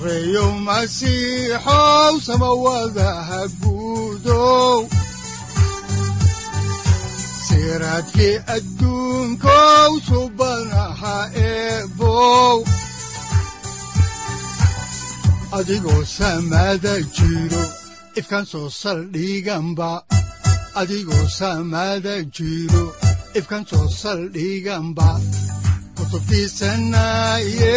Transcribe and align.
sareyow 0.00 0.52
masiixow 0.64 2.14
samawadaha 2.24 3.40
guudow 3.60 4.88
siraadkii 7.46 8.36
adduunkow 8.56 9.90
subanaha 10.08 11.16
eebow 11.36 12.64
adigoo 15.58 16.04
samada 16.16 16.94
soo 18.50 18.68
saldhiganba 18.80 19.90
adigoo 20.80 21.26
kutubtiisanaye 25.96 27.76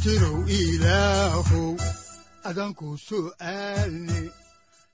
satirow 0.00 0.48
ilaahow 0.48 1.76
adanku 2.48 2.96
su'aalne 2.96 4.32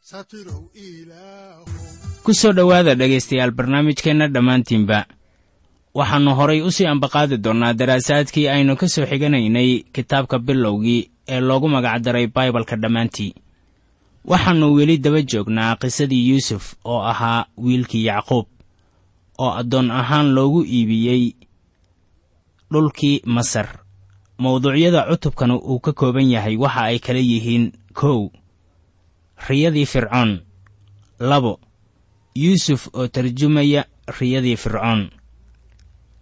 satirow 0.02 0.66
ilaahow 0.74 1.70
ku 2.26 2.34
soo 2.34 2.50
dhowaada 2.50 2.98
dhegaystayaal 2.98 3.54
barnaamijkeenna 3.54 4.26
dhammaantiinba. 4.34 5.06
Waxaannu 5.94 6.34
horay 6.34 6.58
u 6.66 6.70
sii 6.74 6.90
ambaqaadi 6.90 7.38
doonnaa 7.38 7.78
daraasaadkii 7.78 8.48
aynu 8.50 8.74
ka 8.76 8.88
soo 8.88 9.06
xiganaynay 9.06 9.86
kitaabka 9.94 10.38
bilowgii 10.42 11.10
ee 11.28 11.40
loogu 11.40 11.68
magacdaray 11.70 12.26
baibalka 12.26 12.76
dhammaantii. 12.76 13.34
Waxaannu 14.26 14.74
weli 14.74 14.98
daba 14.98 15.22
joognaa 15.22 15.76
qisadii 15.78 16.28
yuusuf 16.34 16.74
oo 16.84 17.00
ahaa 17.02 17.46
wiilkii 17.56 18.04
yacquub 18.10 18.46
oo 19.38 19.50
addoon 19.54 19.90
ahaan 19.90 20.34
loogu 20.34 20.64
iibiyey 20.66 21.32
dhulkii 22.72 23.22
masar 23.24 23.85
mawduucyada 24.38 25.08
cutubkan 25.08 25.50
uu 25.56 25.80
ka 25.80 25.92
kooban 25.92 26.28
yahay 26.30 26.56
waxa 26.56 26.82
ay 26.92 26.98
kala 26.98 27.18
yihiin 27.20 27.72
kow. 27.92 28.28
Riyadii 29.48 29.86
fircoon. 29.86 30.40
Labo. 31.20 31.60
Yuusuf 32.36 32.88
oo 32.92 33.08
tarjumaya 33.08 33.84
riyadii 34.18 34.56
fircoon. 34.56 35.10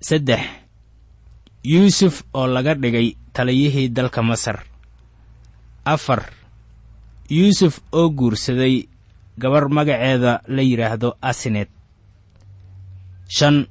Saddex. 0.00 0.42
Yuusuf 1.64 2.22
oo 2.34 2.46
laga 2.46 2.74
dhigay 2.74 3.16
taliyihii 3.32 3.88
dalka 3.88 4.22
masar. 4.22 4.62
Afar. 5.84 6.30
Yuusuf 7.30 7.80
oo 7.92 8.08
guursaday 8.10 8.86
gabar 9.38 9.68
magaceeda 9.68 10.42
la 10.46 10.62
yidhaahdo 10.62 11.16
asinet 11.22 11.70
shan. 13.28 13.66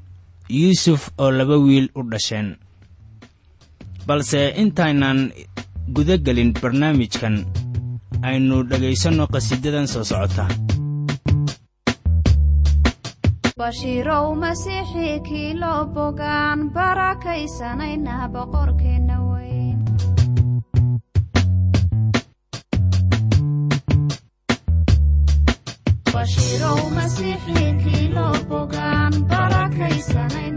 Yuusuf 0.49 1.09
oo 1.17 1.31
laba 1.31 1.55
wiil 1.57 1.87
u 1.95 2.03
dhasheen 2.03 2.57
balse 4.07 4.41
intaynaan 4.63 5.19
guda 5.95 6.15
gelin 6.25 6.51
barnaamijkan 6.61 7.35
aynu 8.29 8.57
dhegaysanno 8.69 9.25
qhasiidadan 9.33 9.87
soo 9.93 10.03
socota. 10.11 10.45
Bashiirow 13.59 14.27
masiixii 14.43 15.15
kii 15.27 15.51
loo 15.61 15.81
bogaan 15.95 16.59
barakaysanayna 16.75 18.15
boqorkeenna 18.33 19.17
weyn. 19.29 19.79
Bashiirow 26.13 26.79
masiixii 26.95 27.71
kii 27.83 28.05
loo 28.15 28.35
bogaan 28.49 29.13
barakaysanayna 29.31 30.52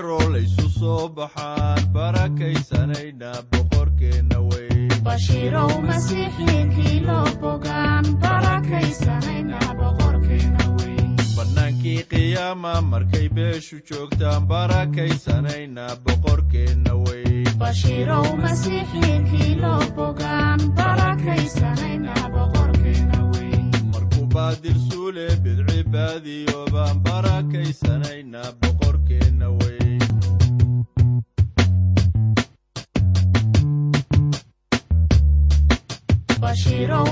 yeeroo 0.00 0.32
laysu 0.32 0.68
soo 0.78 1.08
baxaan 1.16 1.80
barakaysanayna 1.94 3.30
boqorkeenna 3.52 4.38
weyn 4.50 4.88
bashiirow 5.04 5.72
masiixii 5.88 6.62
kii 6.74 7.00
loo 7.08 7.26
bogaan 7.42 8.04
barakaysanayna 8.22 9.58
boqorkeenna 9.80 10.64
weyn 10.78 11.10
bannaankii 11.36 11.98
qiyaama 12.12 12.72
markay 12.92 13.28
beeshu 13.38 13.76
joogtaan 13.90 14.46
barakaysanayna 14.52 15.84
boqorkeenna 16.06 16.94
weyn 17.04 17.52
bashiirow 17.64 18.26
masiixii 18.44 19.16
kii 19.30 19.54
loo 19.62 19.82
bogaan 19.98 20.60
barakaysanayna 20.80 22.14
boqorkeenna 22.36 23.18
weyn 23.34 23.68
markuu 23.92 24.26
baadil 24.36 24.78
suule 24.88 25.26
bidci 25.44 25.82
baadiyoobaan 25.96 26.96
barakaysanayna 27.08 28.42
boqorkeenna 28.62 29.48
weyn 29.58 29.69
bashiirow 36.40 37.06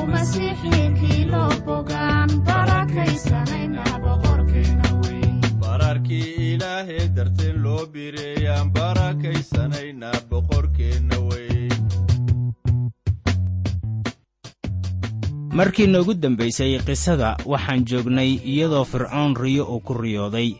markii 15.58 15.86
noogu 15.86 16.14
dambaysay 16.14 16.78
qisada 16.86 17.36
waxaan 17.46 17.84
joognay 17.84 18.30
iyadoo 18.52 18.84
fircoon 18.84 19.36
riyo 19.36 19.64
uu 19.64 19.80
ku 19.80 19.94
riyooday. 19.94 20.54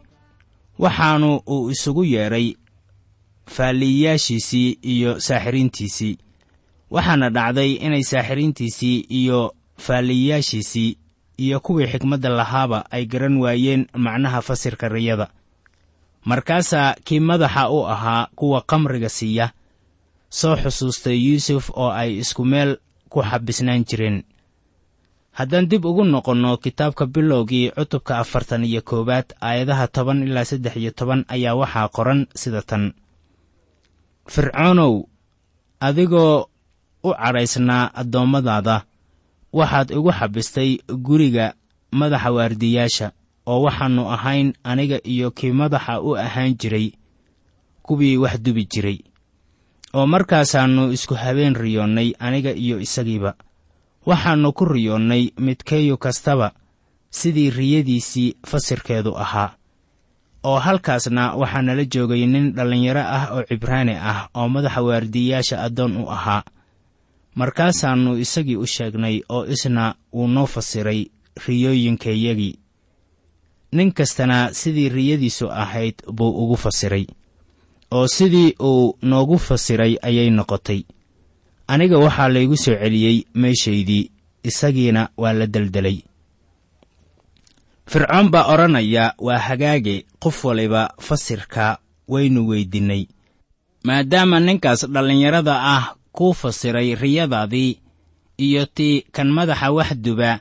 Waxaanu 0.78 1.40
uu 1.46 1.70
isugu 1.70 2.04
yeedhay 2.04 2.54
faalliyayaashiisii 3.54 4.78
iyo 4.82 5.20
saaxiriintiisii 5.20 6.18
waxaana 6.90 7.30
dhacday 7.30 7.70
inay 7.86 8.02
saaxiriintiisii 8.02 8.96
iyo 9.20 9.54
faalliyayaashiisii 9.84 10.90
iyo 11.44 11.60
kuwii 11.60 11.86
xikmadda 11.92 12.28
lahaaba 12.28 12.78
ay 12.90 13.04
garan 13.06 13.36
waayeen 13.42 13.86
macnaha 13.94 14.40
fasirka 14.42 14.88
riyada. 14.88 15.28
Markaasaa 16.24 16.94
kii 17.04 17.20
madaxa 17.20 17.70
u 17.70 17.86
ahaa 17.86 18.28
kuwa 18.36 18.60
kamriga 18.60 19.08
siiya 19.08 19.50
soo 20.28 20.56
xusuustay 20.56 21.16
yuusuf 21.26 21.70
oo 21.74 21.90
ay 21.90 22.18
isku 22.18 22.44
meel 22.44 22.76
ku 23.08 23.22
xabisnaan 23.22 23.84
jireen. 23.84 24.24
Haddaan 25.32 25.68
dib 25.70 25.84
ugu 25.84 26.04
noqonno 26.04 26.56
kitaabka 26.56 27.06
bilowgii 27.06 27.70
cutubka 27.70 28.18
afartan 28.18 28.64
iyo 28.64 28.82
koowaad 28.82 29.28
aayadaha 29.40 29.86
toban 29.88 30.22
ilaa 30.26 30.44
saddex 30.44 30.76
iyo 30.76 30.90
toban 30.90 31.24
ayaa 31.28 31.54
waxaa 31.54 31.88
qoran 31.88 32.26
sida 32.34 32.62
tan. 32.62 32.92
Fircoonow 34.26 35.06
adigoo 35.80 36.46
u 37.04 37.10
cadhaysnaa 37.14 37.90
addoommadaada. 37.94 38.82
Waxaad 39.52 39.90
igu 39.90 40.12
xabistay 40.12 40.70
guriga 41.06 41.54
madaxa 41.92 42.30
waardiyaasha 42.32 43.12
oo 43.46 43.62
waxaannu 43.62 44.02
ahayn 44.12 44.52
aniga 44.64 44.98
iyo 45.04 45.30
kii 45.30 45.52
madaxa 45.52 46.00
u 46.00 46.16
ahaan 46.16 46.54
jiray 46.60 46.92
kuwii 47.82 48.16
wax 48.16 48.40
dubi 48.44 48.64
jiray. 48.72 48.98
Oo 49.94 50.06
markaasaannu 50.06 50.92
isku 50.92 51.14
habeen 51.14 51.54
riyoonnay 51.56 52.12
aniga 52.18 52.50
iyo 52.52 52.80
isagiiba. 52.80 53.34
Waxaannu 54.06 54.52
ku 54.52 54.64
riyoonnay 54.64 55.32
midkeeyu 55.38 55.96
kastaba 55.96 56.52
sidii 57.10 57.50
riyadiisii 57.50 58.36
fasirkeedu 58.46 59.16
ahaa. 59.16 59.50
Oo 60.44 60.58
halkaasna 60.58 61.34
waxaa 61.34 61.62
nala 61.62 61.84
joogay 61.84 62.26
nin 62.26 62.52
dhallinyaro 62.52 63.00
ah 63.00 63.24
oo 63.34 63.42
cibraani 63.48 63.94
ah 63.96 64.28
oo 64.34 64.48
madaxa 64.48 64.82
waardiyayaasha 64.82 65.62
addoon 65.66 65.96
u 65.96 66.10
ahaa 66.10 66.42
markaasaannu 67.34 68.18
isagii 68.18 68.56
u 68.56 68.66
sheegnay 68.66 69.20
oo 69.28 69.46
isna 69.46 69.94
wuu 70.12 70.26
noo 70.28 70.46
fasiray 70.46 71.06
riyooyinkayagii 71.46 72.58
nin 73.72 73.92
kastana 73.92 74.52
sidii 74.52 74.88
riyadiisu 74.88 75.50
ahayd 75.50 75.94
buu 76.12 76.44
ugu 76.44 76.56
fasiray. 76.56 77.06
Oo 77.90 78.06
sidii 78.08 78.54
uu 78.60 78.98
noogu 79.02 79.38
fasiray 79.38 79.96
ayay 80.02 80.30
noqotay. 80.30 80.82
Aniga 81.68 81.98
waxaa 81.98 82.28
laygu 82.28 82.56
soo 82.56 82.74
celiyey 82.74 83.24
meeshaydii 83.34 84.10
isagiina 84.44 85.08
waa 85.16 85.32
la 85.32 85.46
deldelay 85.46 86.02
fircoon 87.88 88.30
baa 88.30 88.44
odhanaya 88.52 89.14
waa 89.18 89.38
hagaage 89.38 90.06
qof 90.20 90.44
waliba 90.44 90.94
fasirka 91.00 91.78
waynu 92.08 92.48
weyddinnay 92.48 93.06
maadaama 93.84 94.40
ninkaas 94.40 94.86
dhallinyarada 94.92 95.54
ah 95.62 95.94
kuu 96.12 96.32
fasiray 96.32 96.94
riyadaadii 96.94 97.78
iyo 98.38 98.66
tii 98.66 99.00
kan 99.12 99.28
madaxa 99.36 99.70
waxduba 99.72 100.40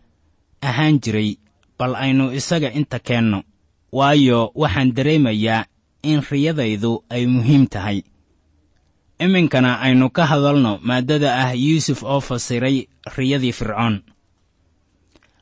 ahaan 0.61 0.99
jiray 1.03 1.37
bal 1.79 1.95
aynu 1.95 2.31
isaga 2.33 2.69
inta 2.79 2.99
keenno. 2.99 3.43
Waayo 3.91 4.51
waxaan 4.55 4.91
dareemayaa 4.95 5.65
in 6.03 6.21
riyadaydu 6.31 7.03
ay 7.09 7.25
muhiim 7.25 7.67
tahay. 7.67 8.01
Iminkana 9.19 9.79
aynu 9.85 10.09
ka 10.09 10.25
hadalno 10.25 10.79
maaddada 10.87 11.29
ah 11.43 11.53
yuusuf 11.55 12.03
oo 12.03 12.19
fasiray 12.21 12.87
riyadii 13.17 13.51
fircoon. 13.53 13.95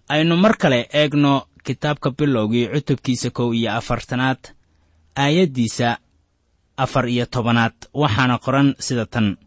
Aynu 0.09 0.35
mar 0.37 0.57
kale 0.57 0.87
eegno 0.93 1.47
kitaabka 1.65 2.11
bilowgii 2.11 2.67
cutubkiisa 2.73 3.29
kow 3.37 3.53
iyo 3.53 3.71
afartanaad 3.79 4.37
aayaddiisa 5.15 5.97
afar 6.77 7.09
iyo 7.09 7.25
tobanaad 7.25 7.73
waxaana 7.93 8.37
qoran 8.37 8.75
sida 8.79 9.05
tan 9.05 9.37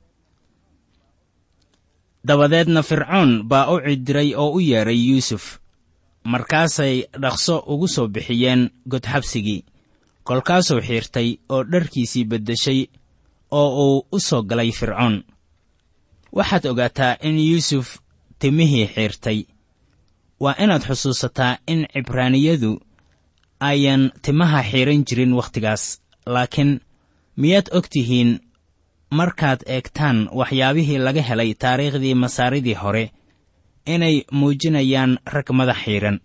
dabadeedna 2.27 2.83
fircoon 2.83 3.49
baa 3.49 3.71
u 3.73 3.81
cidiray 3.81 4.35
oo 4.35 4.51
u 4.57 4.61
yeedhay 4.61 5.01
yuusuf. 5.09 5.59
Markaasay 6.25 7.05
dhaqso 7.23 7.63
ugu 7.67 7.89
soo 7.89 8.09
bixiyeen 8.09 8.71
godxabsigii 8.91 9.65
kolkaasuu 10.25 10.81
xiirtay 10.81 11.29
oo 11.49 11.65
dharkiisii 11.73 12.25
beddeshay 12.31 12.87
oo 13.51 13.69
uu 13.87 14.07
u 14.13 14.21
soo 14.21 14.43
galay 14.43 14.71
fircoon. 14.73 15.25
Waxaad 16.37 16.65
ogaataa 16.67 17.17
in 17.23 17.39
yuusuf 17.51 17.97
timihii 18.39 18.87
xiirtay. 18.95 19.39
Waa 20.41 20.55
inaad 20.65 20.83
xusuusataa 20.89 21.59
in 21.67 21.87
cibraaniyadu 21.93 22.81
ayan 23.61 24.13
timaha 24.23 24.63
xiiran 24.63 25.05
jirin 25.09 25.33
wakhtigaas 25.39 26.01
laakiin 26.27 26.81
miyaad 27.37 27.67
og 27.73 27.87
tihiin 27.91 28.41
markaad 29.11 29.61
eegtaan 29.67 30.29
waxyaabihii 30.39 30.99
laga 30.99 31.23
helay 31.23 31.55
taariikhdii 31.55 32.15
masaaridii 32.15 32.75
hore 32.75 33.05
inay 33.87 34.17
muujinayaan 34.33 35.19
rag 35.35 35.49
madax 35.59 35.77
xiidhan 35.85 36.21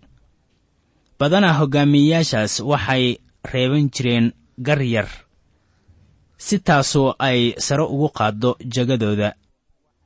badanaa 1.18 1.58
hoggaamiyeyaashaas 1.60 2.60
waxay 2.60 3.16
reeban 3.52 3.90
jireen 3.94 4.32
gar 4.66 4.82
yar 4.82 5.08
si 6.36 6.58
taasoo 6.58 7.14
ay 7.18 7.54
sare 7.58 7.82
ugu 7.94 8.08
qaaddo 8.18 8.56
jagadooda 8.74 9.32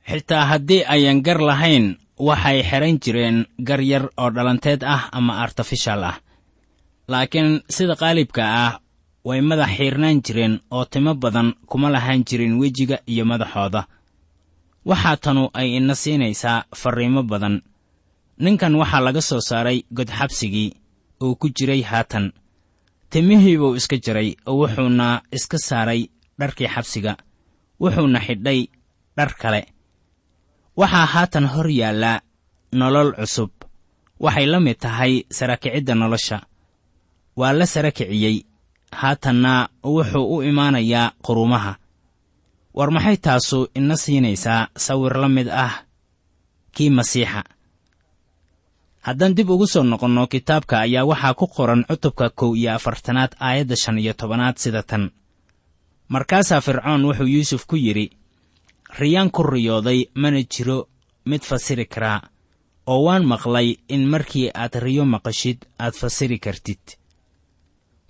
xitaa 0.09 0.45
haddii 0.45 0.83
ayan 0.87 1.21
gar 1.21 1.39
lahayn 1.49 1.85
waxay 2.27 2.63
xidhan 2.69 2.99
jireen 3.03 3.37
gar 3.67 3.81
yar 3.81 4.05
oo 4.17 4.29
dhalanteed 4.35 4.83
ah 4.83 5.09
ama 5.11 5.33
artifishal 5.43 6.03
ah. 6.03 6.17
Laakiin 7.11 7.61
sida 7.69 7.95
qaalibka 7.95 8.43
ah 8.63 8.73
way 9.27 9.41
madax 9.41 9.69
xiirnaan 9.77 10.21
jireen 10.25 10.55
oo 10.71 10.85
timo 10.85 11.13
badan 11.15 11.53
kuma 11.69 11.89
lahaan 11.89 12.23
jirin 12.27 12.59
wejiga 12.61 12.97
iyo 13.07 13.25
madaxooda. 13.25 13.81
Waxaa 14.85 15.17
tanu 15.23 15.49
ay 15.53 15.69
ina 15.77 15.95
siinaysaa 15.95 16.63
farriimo 16.75 17.23
badan. 17.23 17.61
Ninkan 18.43 18.75
waxaa 18.75 19.01
laga 19.05 19.21
soo 19.21 19.41
saaray 19.49 19.83
godxabsigii 19.97 20.69
uu 21.23 21.35
ku 21.35 21.47
jiray 21.57 21.81
haatan. 21.81 22.31
Timihii 23.09 23.57
buu 23.57 23.75
iska 23.75 23.97
jaray 24.05 24.35
oo 24.47 24.55
wuxuuna 24.61 25.21
iska 25.31 25.57
saaray 25.57 26.01
dharkii 26.39 26.67
xabsiga. 26.75 27.13
Wuxuuna 27.81 28.19
xidhay 28.25 28.59
dhar 29.17 29.31
kale. 29.41 29.61
Waxaa 30.79 31.05
haatan 31.13 31.45
hor 31.53 31.67
yaalla 31.79 32.21
nolol 32.79 33.11
cusub. 33.19 33.51
Waxay 34.19 34.45
la 34.45 34.59
mid 34.59 34.77
tahay 34.79 35.13
sarakicidda 35.37 35.95
nolosha. 35.95 36.37
Waa 37.39 37.53
la 37.53 37.65
sara 37.65 37.91
kiciyey 37.91 38.37
haatanna 38.91 39.69
wuxuu 39.83 40.35
u 40.35 40.41
imaanayaa 40.43 41.11
qurumaha. 41.25 41.75
War 42.73 42.91
maxay 42.91 43.17
taasu 43.17 43.67
ina 43.75 43.95
siinaysaa 43.97 44.67
sawir 44.77 45.17
la 45.17 45.29
mid 45.29 45.47
ah? 45.47 45.73
Kii 46.75 46.89
masiixa. 46.89 47.43
Haddaan 49.01 49.35
dib 49.35 49.49
ugu 49.49 49.67
soo 49.67 49.83
noqonno 49.83 50.27
kitaabka 50.27 50.79
ayaa 50.79 51.05
waxaa 51.05 51.33
ku 51.33 51.47
qoran 51.47 51.85
cutubka 51.89 52.29
kow 52.29 52.55
iyo 52.55 52.73
afartanaad 52.75 53.31
aayadda 53.39 53.75
shan 53.75 53.97
iyo 53.99 54.13
tobanaad 54.13 54.57
sida 54.57 54.83
tan. 54.83 55.11
Markaasaa 56.07 56.61
fircoon 56.61 57.05
wuxuu 57.05 57.27
yuusuf 57.27 57.65
ku 57.65 57.75
yidhi 57.75 58.09
riyaan 58.99 59.31
ku 59.31 59.43
riyooday 59.43 60.05
mana 60.15 60.41
jiro 60.43 60.87
mid 61.25 61.41
fasiri 61.41 61.85
karaa 61.85 62.21
oo 62.87 63.03
waan 63.05 63.25
maqlay 63.25 63.75
in 63.89 64.07
markii 64.09 64.49
aad 64.53 64.73
riyo 64.81 65.05
maqashid 65.05 65.57
aad 65.79 65.93
fasiri 65.93 66.39
kartid 66.39 66.81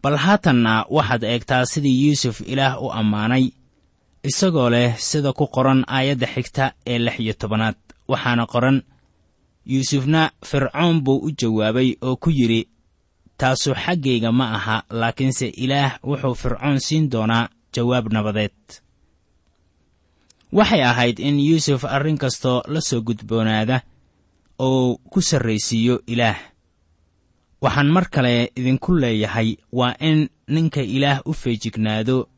bal 0.01 0.17
haatanna 0.17 0.85
waxaad 0.89 1.23
eegtaa 1.23 1.65
sidii 1.65 1.97
yuusuf 2.07 2.41
ilaah 2.41 2.83
u 2.83 2.91
ammaanay 2.99 3.45
isagoo 4.23 4.69
leh 4.69 4.97
sida 4.97 5.33
ku 5.33 5.45
qoran 5.55 5.83
aayadda 5.87 6.27
xigta 6.33 6.73
ee 6.91 6.99
lix 7.05 7.19
iyo 7.19 7.33
tobanaad 7.33 7.75
waxaana 8.11 8.45
qoran 8.53 8.77
yuusufna 9.65 10.31
fircoon 10.49 11.01
buu 11.05 11.19
u 11.27 11.31
jawaabay 11.39 11.89
oo 12.01 12.15
ku 12.15 12.29
yidhi 12.29 12.61
taasu 13.37 13.71
xaggayga 13.83 14.31
ma 14.31 14.45
aha 14.57 14.83
laakiinse 14.99 15.47
ilaah 15.63 15.91
wuxuu 16.03 16.35
fircoon 16.41 16.79
siin 16.79 17.09
doonaa 17.11 17.49
jawaab 17.75 18.05
nabadeed. 18.13 18.57
Waxay 20.51 20.83
ahayd 20.83 21.19
in 21.19 21.39
yuusuf 21.39 21.85
arrin 21.85 22.17
kastoo 22.17 22.63
la 22.67 22.81
soo 22.81 23.01
gudboonaada 23.01 23.81
oo 24.59 24.97
ku 25.11 25.21
sarraysiiyo 25.21 25.95
ilaah 26.07 26.37
waxaan 27.61 27.89
mar 27.91 28.05
kale 28.09 28.51
idinku 28.55 28.95
leeyahay 28.95 29.57
waa 29.71 29.95
in 29.99 30.29
ninka 30.47 30.81
ilaah 30.81 31.19
u 31.25 31.33
feejignaado 31.33 32.29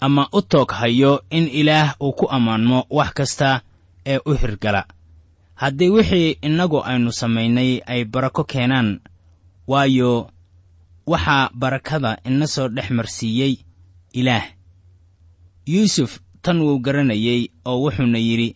ama 0.00 0.28
u 0.32 0.40
toog 0.42 0.70
hayo 0.72 1.22
in 1.30 1.48
ilaah 1.60 1.94
uu 2.00 2.12
ku 2.12 2.26
ammaanmo 2.30 2.86
wax 2.90 3.10
kasta 3.14 3.60
ee 4.06 4.18
u 4.26 4.32
hirgala. 4.34 4.84
Haddii 5.54 5.88
wixii 5.88 6.30
innagu 6.42 6.82
aynu 6.84 7.12
samaynay 7.12 7.80
ay 7.86 8.04
barako 8.04 8.44
keenaan 8.44 9.00
waayo 9.66 10.30
waxaa 11.06 11.50
barakada 11.54 12.18
ina 12.24 12.46
soo 12.46 12.68
dhex 12.68 12.90
marsiiyey 12.90 13.54
ilaah. 14.12 14.44
Yuusuf 15.66 16.18
tan 16.42 16.60
wuu 16.60 16.78
garanayey 16.78 17.48
oo 17.64 17.78
wuxuuna 17.84 18.18
yidhi 18.18 18.54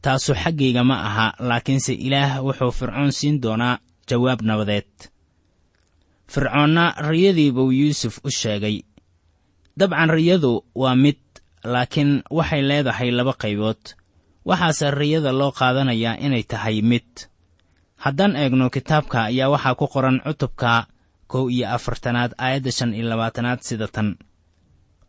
taasu 0.00 0.34
xaggayga 0.34 0.84
ma 0.84 0.96
aha 1.08 1.26
laakiinse 1.48 1.92
ilaah 1.94 2.44
wuxuu 2.44 2.70
fircoon 2.70 3.10
siin 3.12 3.40
doonaa 3.40 3.78
jawaab 4.08 4.40
nabadeed 4.42 4.86
fircoonna 6.32 6.94
riyadii 7.08 7.50
buu 7.52 7.70
yuusuf 7.72 8.18
u 8.24 8.30
sheegay 8.30 8.82
dabcan 9.76 10.10
riyadu 10.10 10.64
waa 10.74 10.94
mid 10.96 11.18
laakiin 11.64 12.22
waxay 12.30 12.62
leedahay 12.62 13.10
laba 13.10 13.32
qaybood. 13.42 13.82
Waxaase 14.46 14.90
riyada 14.90 15.32
loo 15.32 15.50
qaadanayaa 15.52 16.16
inay 16.22 16.42
tahay 16.42 16.82
mid. 16.82 17.08
Haddaan 17.96 18.36
eegno 18.36 18.70
kitaabka 18.70 19.24
ayaa 19.30 19.50
waxaa 19.50 19.74
ku 19.74 19.86
qoran 19.88 20.20
cutubka 20.24 20.86
kow 21.26 21.50
iyo 21.50 21.66
afartanaad 21.74 22.32
aayadda 22.38 22.70
shan 22.72 22.94
iyo 22.94 23.08
labaatanaad 23.10 23.60
sida 23.60 23.88
tan. 23.88 24.14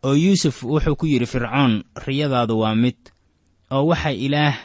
Oo 0.02 0.14
yuusuf 0.14 0.62
wuxuu 0.62 0.96
ku 0.96 1.06
yidhi 1.06 1.26
fircoon 1.26 1.84
riyadaadu 2.06 2.58
waa 2.58 2.74
mid. 2.74 2.98
Oo 3.70 3.86
waxa 3.86 4.10
ilaah 4.10 4.56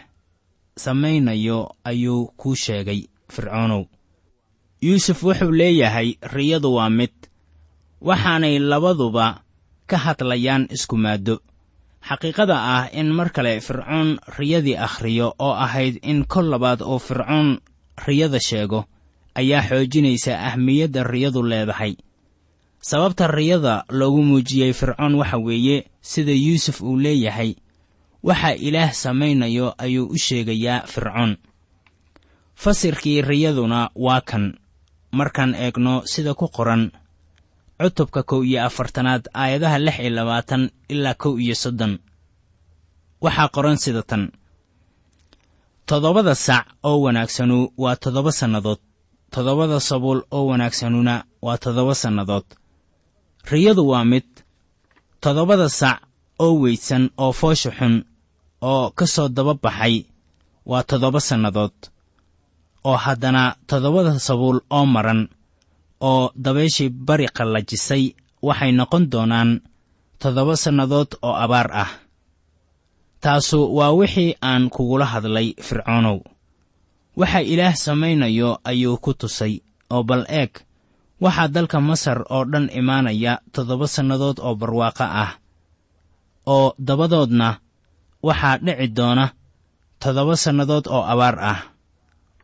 samaynayo 0.78 1.76
ayuu 1.84 2.34
kuu 2.38 2.56
sheegay 2.56 3.06
fircoonow 3.30 3.86
yuusuf 4.86 5.24
wuxuu 5.24 5.52
leeyahay 5.60 6.10
riyadu 6.36 6.70
waa 6.76 6.90
mid. 6.90 7.14
Waxaanay 8.02 8.60
labaduba 8.60 9.28
ka 9.90 9.98
hadlayaan 10.06 10.68
isku 10.76 10.98
maaddo. 11.04 11.40
Xaqiiqada 12.04 12.56
ah 12.76 12.86
in 12.92 13.10
mar 13.16 13.30
kale 13.36 13.54
fircoon 13.68 14.20
riyadii 14.38 14.76
akhriyo 14.88 15.28
oo 15.40 15.56
ahayd 15.66 15.96
in 16.04 16.26
kol 16.28 16.48
labaad 16.52 16.82
uu 16.84 17.00
fircoon 17.00 17.50
riyada 18.08 18.40
sheego 18.40 18.86
ayaa 19.40 19.64
xoojinaysa 19.70 20.36
ahmiyadda 20.50 21.04
riyadu 21.04 21.44
leedahay. 21.44 21.96
Sababta 22.84 23.28
riyada 23.28 23.84
loogu 23.90 24.22
muujiyey 24.24 24.74
fircoon 24.74 25.16
waxa 25.16 25.38
weeye 25.38 25.88
sida 26.02 26.32
yuusuf 26.46 26.82
uu 26.82 26.98
leeyahay 27.00 27.56
waxa 28.24 28.52
ilaah 28.68 28.92
samaynayo 28.92 29.76
ayuu 29.78 30.12
u 30.12 30.18
sheegayaa 30.18 30.84
fircoon 30.92 31.38
fasirkii 32.56 33.22
riyaduna 33.22 33.90
waa 33.96 34.22
kan 34.22 34.60
markaan 35.20 35.52
eegno 35.64 35.94
sida 36.12 36.32
ku 36.40 36.46
qoran 36.58 36.84
cutubka 37.80 38.22
kow 38.30 38.42
iyo 38.50 38.60
afartanaad 38.68 39.24
aayadaha 39.42 39.78
lix 39.86 39.98
iyo 40.04 40.10
labaatan 40.18 40.64
ilaa 40.94 41.14
kow 41.22 41.34
iyo 41.44 41.56
soddon. 41.64 41.94
Waxaa 43.24 43.50
qoran 43.56 43.78
sida 43.84 44.02
tan. 44.10 44.24
Toddobada 45.88 46.34
sac 46.46 46.66
oo 46.88 46.98
wanaagsanu 47.06 47.58
waa 47.84 47.96
toddoba 48.04 48.32
sannadood. 48.40 48.80
Toddobada 49.34 49.80
sabuul 49.80 50.20
oo 50.36 50.46
wanaagsanuna 50.52 51.16
waa 51.46 51.58
toddoba 51.64 51.94
sannadood. 52.04 52.46
Riyadu 53.52 53.84
waa 53.92 54.06
mid. 54.12 54.28
Toddobada 55.24 55.68
sac 55.80 55.98
oo 56.44 56.54
weydsan 56.64 57.04
oo 57.24 57.32
foosha 57.40 57.72
xun 57.78 57.96
oo 58.72 58.86
ka 58.98 59.06
soo 59.14 59.28
daba 59.38 59.54
baxay 59.64 59.96
waa 60.72 60.84
toddoba 60.90 61.20
sannadood 61.30 61.76
oo 62.84 62.98
haddana 63.06 63.44
toddobada 63.70 64.20
sabuul 64.28 64.60
oo 64.78 64.86
maran 64.86 65.22
oo 66.10 66.32
dabayshii 66.44 66.90
bari 67.08 67.28
qallajisay 67.38 68.04
waxay 68.48 68.72
noqon 68.80 69.04
doonaan 69.12 69.50
toddoba 70.22 70.54
sannadood 70.64 71.10
oo 71.28 71.36
abaar 71.44 71.70
ah. 71.84 71.92
Taasu 73.24 73.60
waa 73.78 73.92
wixii 74.00 74.36
aan 74.50 74.64
kugula 74.70 75.06
hadlay 75.14 75.56
fircoonow. 75.68 76.20
Waxa 77.20 77.40
ilaah 77.42 77.76
samaynayo 77.86 78.60
ayuu 78.70 78.98
ku 79.04 79.12
tusay 79.14 79.54
oo 79.94 80.04
bal 80.04 80.24
eeg 80.40 80.52
waxaa 81.24 81.48
dalka 81.56 81.78
masar 81.90 82.20
oo 82.34 82.44
dhan 82.52 82.68
imaanaya 82.80 83.34
toddoba 83.54 83.88
sannadood 83.88 84.38
oo 84.44 84.56
barwaaqo 84.60 85.06
ah 85.24 85.32
oo 86.54 86.76
dabadoodna 86.88 87.50
waxaa 88.28 88.58
dhici 88.66 88.88
doona 88.98 89.26
toddoba 90.02 90.36
sannadood 90.44 90.86
oo 90.96 91.04
abaar 91.14 91.38
ah 91.52 91.60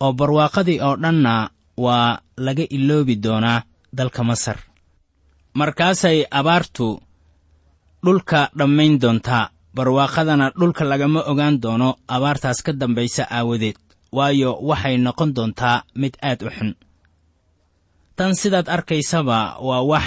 oo 0.04 0.12
barwaaqadii 0.20 0.80
oo 0.88 0.96
dhanna 1.04 1.50
waa 1.78 2.20
laga 2.46 2.64
iloobi 2.78 3.16
doonaa 3.26 3.64
dalka 3.98 4.24
masar. 4.24 4.58
Markaasay 5.60 6.26
abaartu 6.32 6.88
dhulka 8.06 8.50
dhammayn 8.58 9.00
doontaa 9.02 9.50
barwaaqadana 9.76 10.46
dhulka 10.60 10.84
lagama 10.92 11.20
ogaan 11.32 11.56
doono 11.64 11.90
abaartaas 12.08 12.60
ka 12.66 12.72
dambaysa 12.74 13.24
aawadeed 13.38 13.78
waayo 14.18 14.52
waxay 14.70 14.96
noqon 15.06 15.30
doontaa 15.38 15.84
mid 16.02 16.14
aad 16.22 16.42
u 16.44 16.50
xun. 16.56 16.72
Tan 18.16 18.36
sidaad 18.36 18.68
arkaysaba 18.76 19.58
waa 19.68 19.82
wax 19.92 20.06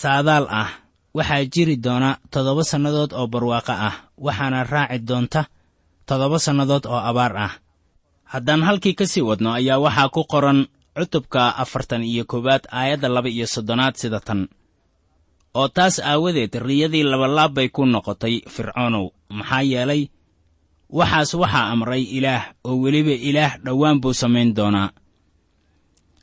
saadaal 0.00 0.46
ah 0.60 0.70
waxaa 1.16 1.44
jiri 1.52 1.76
doona 1.84 2.10
toddoba 2.32 2.62
sannadood 2.70 3.12
oo 3.18 3.26
barwaaqo 3.32 3.72
ah 3.88 3.94
waxaana 4.26 4.64
raaci 4.72 4.98
doonta 5.08 5.40
toddoba 6.08 6.38
sannadood 6.46 6.84
oo 6.86 7.00
abaar 7.10 7.34
ah 7.46 7.52
haddaan 8.32 8.62
halkii 8.68 8.94
ka 8.98 9.06
sii 9.06 9.24
wadno 9.28 9.50
ayaa 9.58 9.78
waxaa 9.84 10.08
ku 10.14 10.22
qoran 10.32 10.60
cutubka 10.96 11.42
afartan 11.62 12.02
iyo 12.12 12.24
koowaad 12.30 12.64
aayadda 12.78 13.08
laba 13.08 13.28
iyo 13.28 13.46
soddonaad 13.54 13.94
sida 14.00 14.20
tan. 14.20 14.48
Oo 15.54 15.68
taas 15.76 15.96
aawadeed 16.10 16.54
riyadii 16.68 17.02
labalaab 17.02 17.52
bay 17.56 17.68
ku 17.68 17.82
noqotay 17.86 18.34
fircoonow. 18.54 19.06
Maxaa 19.38 19.62
yeelay 19.72 20.02
waxaas 20.98 21.30
waxaa 21.42 21.70
amray 21.72 22.02
ilaah 22.18 22.44
oo 22.68 22.76
weliba 22.82 23.10
ilaah 23.28 23.52
dhowaan 23.64 24.00
buu 24.02 24.12
samayn 24.12 24.50
doonaa. 24.56 24.90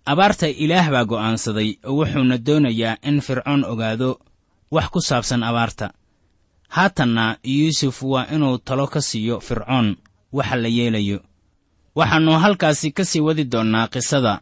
Abaarta 0.05 0.47
ilaah 0.47 0.87
baa 0.93 1.05
go'aansaday 1.11 1.69
oo 1.87 1.93
wuxuuna 1.99 2.37
doonayaa 2.47 2.97
in 3.09 3.17
fircoon 3.21 3.61
ogaado 3.71 4.09
wax 4.75 4.87
ku 4.93 4.99
saabsan 5.01 5.43
abaarta. 5.49 5.87
Haatanna 6.75 7.25
yuusuf 7.43 7.97
waa 8.03 8.27
inuu 8.35 8.57
talo 8.67 8.85
ka 8.93 9.01
siiyo 9.01 9.39
fircoon 9.47 9.87
waxa 10.37 10.55
la 10.63 10.67
yeelayo 10.77 11.19
waxaannu 11.95 12.31
halkaasi 12.43 12.91
ka 12.91 13.03
sii 13.05 13.19
wadi 13.27 13.43
doonnaa 13.51 13.87
qisada 13.93 14.33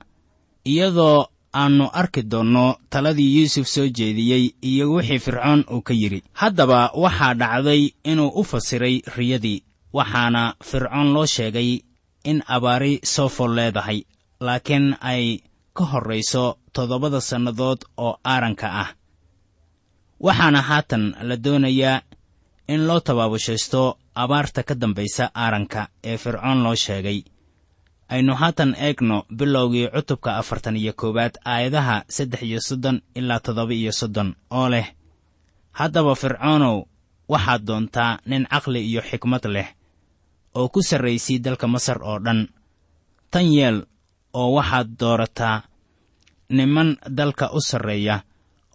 iyadoo 0.66 1.26
aannu 1.62 1.86
arki 1.94 2.22
doonno 2.32 2.66
taladii 2.90 3.36
yuusuf 3.38 3.68
soo 3.68 3.88
jeediyey 3.98 4.46
iyo 4.62 4.86
wixii 4.94 5.20
fircoon 5.20 5.66
uu 5.74 5.82
ka 5.82 5.94
yidhi. 5.94 6.24
Haddaba 6.34 6.92
waxaa 7.04 7.34
dhacday 7.34 7.82
inuu 8.04 8.32
u 8.40 8.44
fasiray 8.44 9.02
riyadii 9.18 9.64
waxaana 9.94 10.56
fircoon 10.70 11.14
loo 11.14 11.26
sheegay 11.26 11.80
in 12.24 12.44
abaari 12.48 13.00
soo 13.04 13.30
fol 13.30 13.52
leedahay 13.56 14.00
laakiin 14.40 14.96
ay 15.02 15.38
ka 15.74 15.84
horrayso 15.92 16.58
toddobada 16.74 17.22
sannadood 17.22 17.80
oo 17.98 18.18
aaranka 18.24 18.68
ah. 18.82 18.90
Waxaana 20.20 20.62
haatan 20.62 21.16
la 21.22 21.36
doonayaa 21.44 22.02
in 22.68 22.88
loo 22.88 23.00
tabaabushaysto 23.00 23.98
abaarta 24.16 24.64
ka 24.64 24.76
dambaysa 24.76 25.30
aaranka 25.36 25.88
ee 26.04 26.18
fircoon 26.18 26.64
loo 26.64 26.76
sheegay 26.76 27.20
aynu 28.14 28.34
haatan 28.42 28.72
eegno 28.88 29.18
bilowgii 29.38 29.88
cutubka 29.96 30.32
afartan 30.42 30.76
iyo 30.82 30.94
koowaad 31.00 31.34
aayadaha 31.54 31.96
saddex 32.16 32.42
iyo 32.50 32.60
soddon 32.68 32.98
ilaa 33.20 33.40
toddoba 33.46 33.74
iyo 33.74 33.92
soddon 34.00 34.30
oo 34.58 34.68
leh 34.74 34.88
haddaba 35.80 36.14
fircoonow 36.22 36.78
waxaad 37.34 37.62
doontaa 37.68 38.12
nin 38.30 38.44
caqli 38.52 38.80
iyo 38.90 39.02
xikmad 39.10 39.46
leh 39.56 39.68
oo 40.58 40.68
ku 40.74 40.80
sarraysay 40.90 41.38
dalka 41.46 41.66
masar 41.74 41.98
oo 42.10 42.20
dhan. 42.26 42.40
Tan 43.32 43.46
yeel 43.56 43.78
oo 44.40 44.50
waxaad 44.58 44.88
doorataa 45.00 45.58
niman 46.58 46.90
dalka 47.18 47.46
u 47.58 47.60
sarreeya 47.70 48.16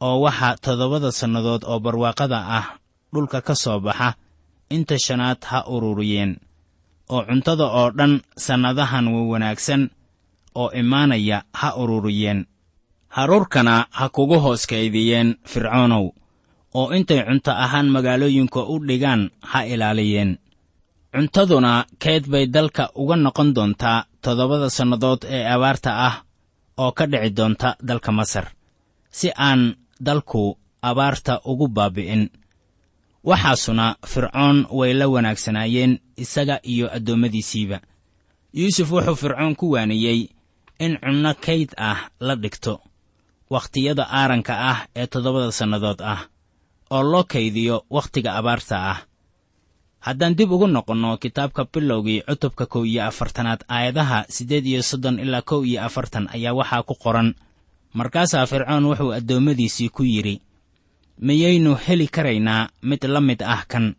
oo 0.07 0.17
waxaa 0.25 0.57
toddobada 0.65 1.11
sannadood 1.21 1.63
oo 1.71 1.79
barwaaqada 1.85 2.39
ah 2.59 2.67
dhulka 3.15 3.39
ka 3.47 3.55
soo 3.55 3.79
baxa. 3.87 4.09
Inta 4.75 4.97
shanaad 5.07 5.41
ha 5.51 5.59
ururiyeen 5.75 6.33
oo 7.15 7.23
cuntada 7.29 7.65
oo 7.79 7.89
dhan 7.99 8.13
sannadahan 8.45 9.07
wa 9.15 9.21
wanaagsan 9.31 9.83
oo 10.61 10.69
imaanaya 10.81 11.39
ha 11.61 11.69
ururiyeen. 11.81 12.41
Haruurkana 13.17 13.87
ha 13.99 14.05
kugu 14.09 14.37
hoos 14.45 14.67
kaydiyeen 14.71 15.29
fircoonow 15.51 16.05
oo 16.79 16.87
intay 16.97 17.21
cunto 17.29 17.51
ahaan 17.65 17.89
magaalooyinka 17.95 18.61
u 18.73 18.75
dhigaan 18.89 19.23
ha 19.51 19.59
ilaaliyeen. 19.73 20.31
Cuntaduna 21.13 21.73
keed 22.03 22.25
bay 22.33 22.47
dalka 22.47 22.85
uga 22.95 23.17
noqon 23.17 23.49
doontaa 23.57 24.05
toddobada 24.23 24.69
sannadood 24.77 25.21
ee 25.37 25.45
abaarta 25.55 25.91
ah 26.09 26.15
oo 26.83 26.93
ka 26.99 27.05
dhici 27.11 27.31
doonta 27.39 27.69
dalka 27.89 28.11
masar 28.19 28.47
si 29.19 29.29
aan 29.47 29.61
dalku 30.07 30.43
abaarta 30.83 31.35
ugu 31.51 31.67
baabi'in 31.77 32.23
waxaasuna 33.29 33.87
fircoon 34.13 34.59
way 34.79 34.93
la 35.01 35.07
wanaagsanaayeen 35.15 35.93
isaga 36.17 36.57
iyo 36.73 36.87
addoommadiisiiba. 36.97 37.79
Yuusuf 38.59 38.91
wuxuu 38.93 39.17
fircoon 39.23 39.57
ku 39.57 39.67
waaniyey 39.75 40.21
in 40.85 40.93
cunno 41.03 41.35
kayd 41.47 41.71
ah 41.77 41.99
la 42.21 42.35
dhigto 42.43 42.75
wakhtiyada 43.51 44.05
aaranka 44.19 44.55
ah 44.71 44.79
ee 44.97 45.07
toddobada 45.13 45.53
sannadood 45.53 46.01
ah 46.13 46.21
oo 46.91 47.03
loo 47.13 47.25
kaydiyo 47.33 47.77
wakhtiga 47.91 48.31
abaarta 48.39 48.77
ah. 48.93 48.99
Haddaan 50.07 50.35
dib 50.39 50.53
ugu 50.53 50.67
noqonno 50.67 51.17
kitaabka 51.23 51.63
bilowgii 51.73 52.23
cutubka 52.29 52.67
kow 52.67 52.85
iyo 52.87 53.03
afartanaad 53.11 53.61
aayadaha 53.69 54.25
siddeed 54.29 54.67
iyo 54.67 54.83
soddon 54.83 55.19
ilaa 55.21 55.43
kow 55.43 55.65
iyo 55.65 55.81
afartan 55.85 56.29
ayaa 56.35 56.55
waxaa 56.55 56.83
ku 56.83 56.95
qoran. 56.95 57.35
Markaasaa 57.95 58.47
fircoon 58.47 58.85
wuxuu 58.89 59.13
addoommadiisii 59.19 59.89
ku 59.89 60.03
yidhi 60.03 60.41
miyaynu 61.27 61.75
heli 61.87 62.07
karaynaa 62.09 62.69
mid 62.83 63.05
la 63.05 63.21
mid 63.21 63.43
ah 63.43 63.65
kan 63.69 63.95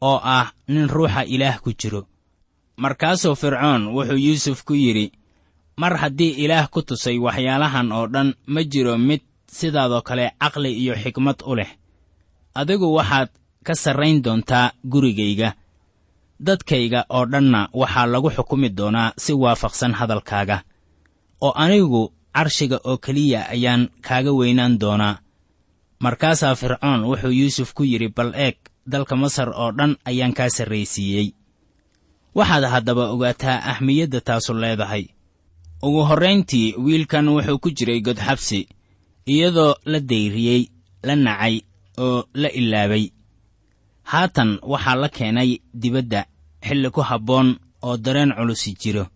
oo 0.00 0.20
ah 0.24 0.52
nin 0.68 0.88
ruuxa 0.88 1.22
ilaah 1.24 1.60
ku 1.60 1.72
jiro. 1.80 2.02
Markaasuu 2.76 3.34
fircoon 3.34 3.88
wuxuu 3.94 4.16
yuusuf 4.26 4.64
ku 4.64 4.74
yidhi 4.74 5.12
mar 5.76 5.96
haddii 5.96 6.36
ilaah 6.44 6.68
ku 6.70 6.82
tusay 6.82 7.18
waxyaalahan 7.18 7.92
oo 7.92 8.06
dhan 8.06 8.34
ma 8.46 8.60
jiro 8.64 8.98
mid 8.98 9.20
sidaadoo 9.48 10.02
kale 10.02 10.32
caqli 10.40 10.72
iyo 10.72 10.94
xikmad 11.02 11.38
u 11.46 11.54
leh. 11.56 11.70
Adigu 12.54 12.94
waxaad 12.94 13.28
ka 13.66 13.74
sarrayn 13.74 14.22
doontaa 14.24 14.72
gurigayga. 14.84 15.54
Dadkayga 16.40 17.04
oo 17.08 17.24
dhanna 17.26 17.68
waxaa 17.72 18.06
lagu 18.06 18.30
xukumi 18.30 18.68
doonaa 18.68 19.12
si 19.16 19.32
waafaqsan 19.32 19.92
hadalkaaga. 19.98 20.62
Oo 21.40 21.52
anigu 21.56 22.12
carshiga 22.34 22.78
oo 22.84 22.96
keliya 22.98 23.48
ayaan 23.48 23.88
kaaga 24.06 24.32
weynaan 24.32 24.78
doonaa 24.80 25.18
markaasaa 25.98 26.54
fircoon 26.54 27.04
wuxuu 27.08 27.30
yuusuf 27.40 27.72
ku 27.74 27.82
yidhi 27.84 28.08
bal 28.16 28.32
eeg 28.34 28.56
dalka 28.86 29.16
masar 29.16 29.48
oo 29.48 29.70
dhan 29.78 29.96
ayaan 30.04 30.32
kaa 30.38 30.48
sarraysiiyey. 30.56 31.28
Waxaad 32.36 32.64
haddaba 32.72 33.04
ogaataa 33.14 33.58
ahmiyadda 33.72 34.20
taasu 34.20 34.54
leedahay. 34.54 35.04
Ugu 35.82 36.04
horrayntii 36.08 36.74
wiilkan 36.84 37.28
wuxuu 37.28 37.58
ku 37.58 37.70
jiray 37.70 38.00
godxabsi 38.00 38.68
iyadoo 39.26 39.74
la 39.84 40.00
dayriyey 40.00 40.62
la 41.06 41.14
nacay 41.16 41.60
oo 41.98 42.24
la 42.34 42.48
ilaabay. 42.60 43.04
Haatan 44.02 44.58
waxaa 44.62 44.96
la 45.02 45.08
keenay 45.08 45.50
dibadda 45.74 46.20
xilli 46.66 46.90
ku 46.90 47.00
habboon 47.02 47.48
oo 47.82 47.96
dareen 47.96 48.32
culusi 48.36 48.74
jiro. 48.80 49.06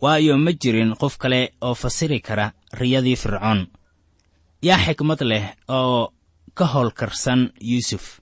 Waayo 0.00 0.38
ma 0.38 0.52
jirin 0.52 0.94
qof 1.00 1.16
kale 1.18 1.52
oo 1.60 1.74
fasiri 1.74 2.20
kara 2.20 2.52
riyadii 2.72 3.16
fircoon 3.16 3.66
yaa 4.62 4.78
xikmad 4.84 5.20
leh 5.30 5.44
oo 5.68 6.12
ka 6.54 6.64
howlkarsan 6.66 7.52
yuusuf. 7.60 8.20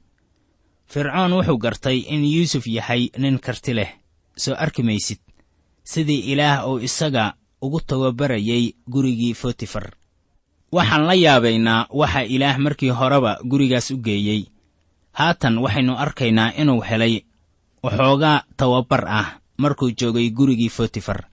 Fircoon 0.87 1.33
wuxuu 1.33 1.59
gartay 1.59 1.99
in 2.09 2.25
yuusuf 2.25 2.67
yahay 2.67 3.11
nin 3.19 3.39
karti 3.39 3.75
leh 3.75 3.91
soo 4.37 4.55
arki 4.65 4.83
maysid 4.83 5.19
sidii 5.85 6.33
ilaah 6.33 6.69
uu 6.69 6.79
isaga 6.79 7.35
ugu 7.63 7.81
tababarayay 7.81 8.73
gurigii 8.91 9.35
fotifar 9.35 9.87
waxaan 10.73 11.07
la 11.07 11.15
yaabaynaa 11.15 11.87
waxa 11.91 12.23
ilaah 12.23 12.59
markii 12.59 12.91
horeba 12.91 13.39
gurigaas 13.51 13.91
u 13.91 13.97
geeyey. 13.99 14.43
Haatan 15.13 15.59
waxaynu 15.59 15.97
arkaynaa 15.97 16.53
inuu 16.61 16.81
helay 16.89 17.15
waxoogaa 17.83 18.43
tababar 18.57 19.05
ah 19.09 19.29
markuu 19.59 19.91
joogay 20.01 20.31
gurigii 20.31 20.69
fotifar 20.69 21.25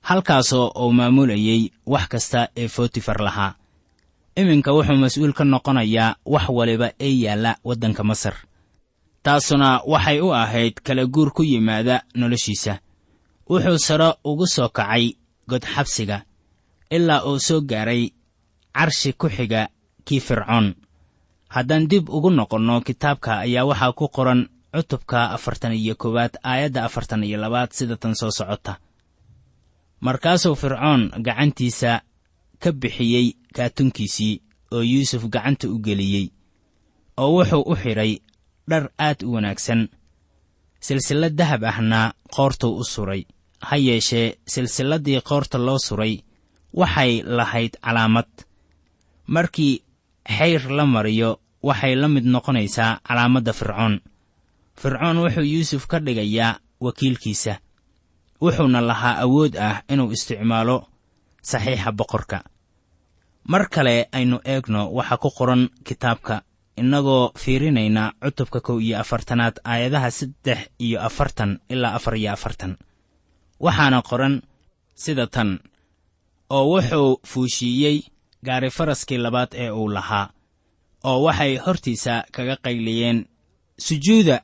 halkaasoo 0.00 0.72
uu 0.82 0.92
maamulayey 0.92 1.70
wax 1.86 2.08
kasta 2.08 2.48
ee 2.56 2.68
fotifar 2.68 3.20
lahaa 3.22 3.54
iminka 4.36 4.70
wuxuu 4.76 4.96
mas'uul 4.98 5.32
ka 5.32 5.44
noqonayaa 5.44 6.16
wax 6.24 6.46
waliba 6.48 6.88
ee 7.00 7.14
yaalla 7.24 7.56
waddanka 7.64 8.02
masar. 8.04 8.34
Taasuna 9.24 9.80
waxay 9.86 10.20
u 10.20 10.32
ahayd 10.34 10.74
kala 10.86 11.06
guur 11.06 11.30
ku 11.32 11.42
yimaada 11.42 12.02
noloshiisa. 12.14 12.78
Wuxuu 13.50 13.78
sare 13.78 14.08
ugu 14.24 14.46
soo 14.46 14.68
kacay 14.68 15.04
godxabsiga 15.48 16.24
ilaa 16.90 17.24
uu 17.28 17.38
soo 17.38 17.60
gaaray 17.60 18.10
carshi 18.74 19.12
ku 19.12 19.28
xiga 19.28 19.68
kii 20.04 20.20
fircoon. 20.20 20.74
Haddaan 21.48 21.88
dib 21.88 22.08
ugu 22.08 22.30
noqonno 22.30 22.80
kitaabka 22.80 23.38
ayaa 23.44 23.64
waxaa 23.70 23.92
ku 23.92 24.08
qoran 24.08 24.48
cutubka 24.74 25.30
afartan 25.30 25.72
iyo 25.72 25.94
koowaad 25.94 26.34
aayadda 26.42 26.84
afartan 26.84 27.24
iyo 27.24 27.38
labaad 27.38 27.70
sida 27.72 27.96
tan 27.96 28.14
soo 28.14 28.30
socota. 28.30 28.76
Markaasuu 30.00 30.54
fircoon 30.54 31.10
gacantiisa 31.24 32.02
ka 32.58 32.72
bixiyey 32.72 33.36
kaatunkiisii 33.56 34.34
oo 34.74 34.82
yuusuf 34.92 35.22
gacanta 35.34 35.66
u 35.68 35.78
geliyey 35.86 36.26
oo 37.22 37.30
wuxuu 37.36 37.62
u 37.72 37.74
xidhay 37.82 38.12
dhar 38.70 38.84
aad 38.98 39.18
u 39.26 39.32
wanaagsan. 39.34 39.88
Silsillad 40.80 41.34
dahab 41.38 41.62
ahna 41.64 42.12
qoortuu 42.36 42.76
u 42.80 42.84
suray. 42.84 43.22
Ha 43.68 43.76
yeeshee 43.76 44.34
silsilladdii 44.46 45.20
qoorta 45.28 45.58
loo 45.66 45.78
suray 45.78 46.14
waxay 46.80 47.22
lahayd 47.36 47.72
calaamad. 47.84 48.28
Markii 49.26 49.82
xayr 50.38 50.62
la 50.76 50.84
mariyo 50.86 51.40
waxay 51.62 51.94
la 51.96 52.08
mid 52.08 52.24
noqonaysaa 52.24 53.00
calaamadda 53.08 53.52
fircoon. 53.52 54.00
Fircoon 54.80 55.18
wuxuu 55.24 55.42
yuusuf 55.52 55.86
ka 55.86 55.98
dhigayaa 56.00 56.58
wakiilkiisa 56.80 57.54
wuxuuna 58.42 58.80
lahaa 58.80 59.16
awood 59.24 59.54
ah 59.56 59.82
inuu 59.92 60.10
isticmaalo 60.12 60.76
saxiixa 61.42 61.92
boqorka 61.92 62.38
mar 63.52 63.68
kale 63.74 64.08
aynu 64.12 64.38
eegno 64.44 64.82
waxa 64.96 65.16
ku 65.16 65.30
qoran 65.38 65.62
kitaabka 65.84 66.42
innagoo 66.80 67.32
fiirinayna 67.42 68.12
cutubka 68.22 68.60
kow 68.60 68.78
iyo 68.80 68.98
afartanaad 69.00 69.56
aayadaha 69.64 70.10
saddex 70.10 70.58
iyo 70.78 70.98
afartan 71.08 71.60
ilaa 71.68 71.94
afar 71.94 72.14
iyo 72.16 72.32
afartan. 72.32 72.76
Waxaana 73.60 74.02
qoran 74.02 74.42
sida 74.94 75.26
tan 75.26 75.60
oo 76.50 76.64
wuxuu 76.72 77.20
fuushiiyey 77.26 77.96
gaari 78.46 78.70
faraskii 78.70 79.18
labaad 79.18 79.50
ee 79.54 79.70
uu 79.70 79.88
lahaa 79.88 80.30
oo 81.04 81.22
waxay 81.22 81.56
hortiisa 81.56 82.24
kaga 82.32 82.56
qayliyeen 82.64 83.18
sujuuda 83.78 84.40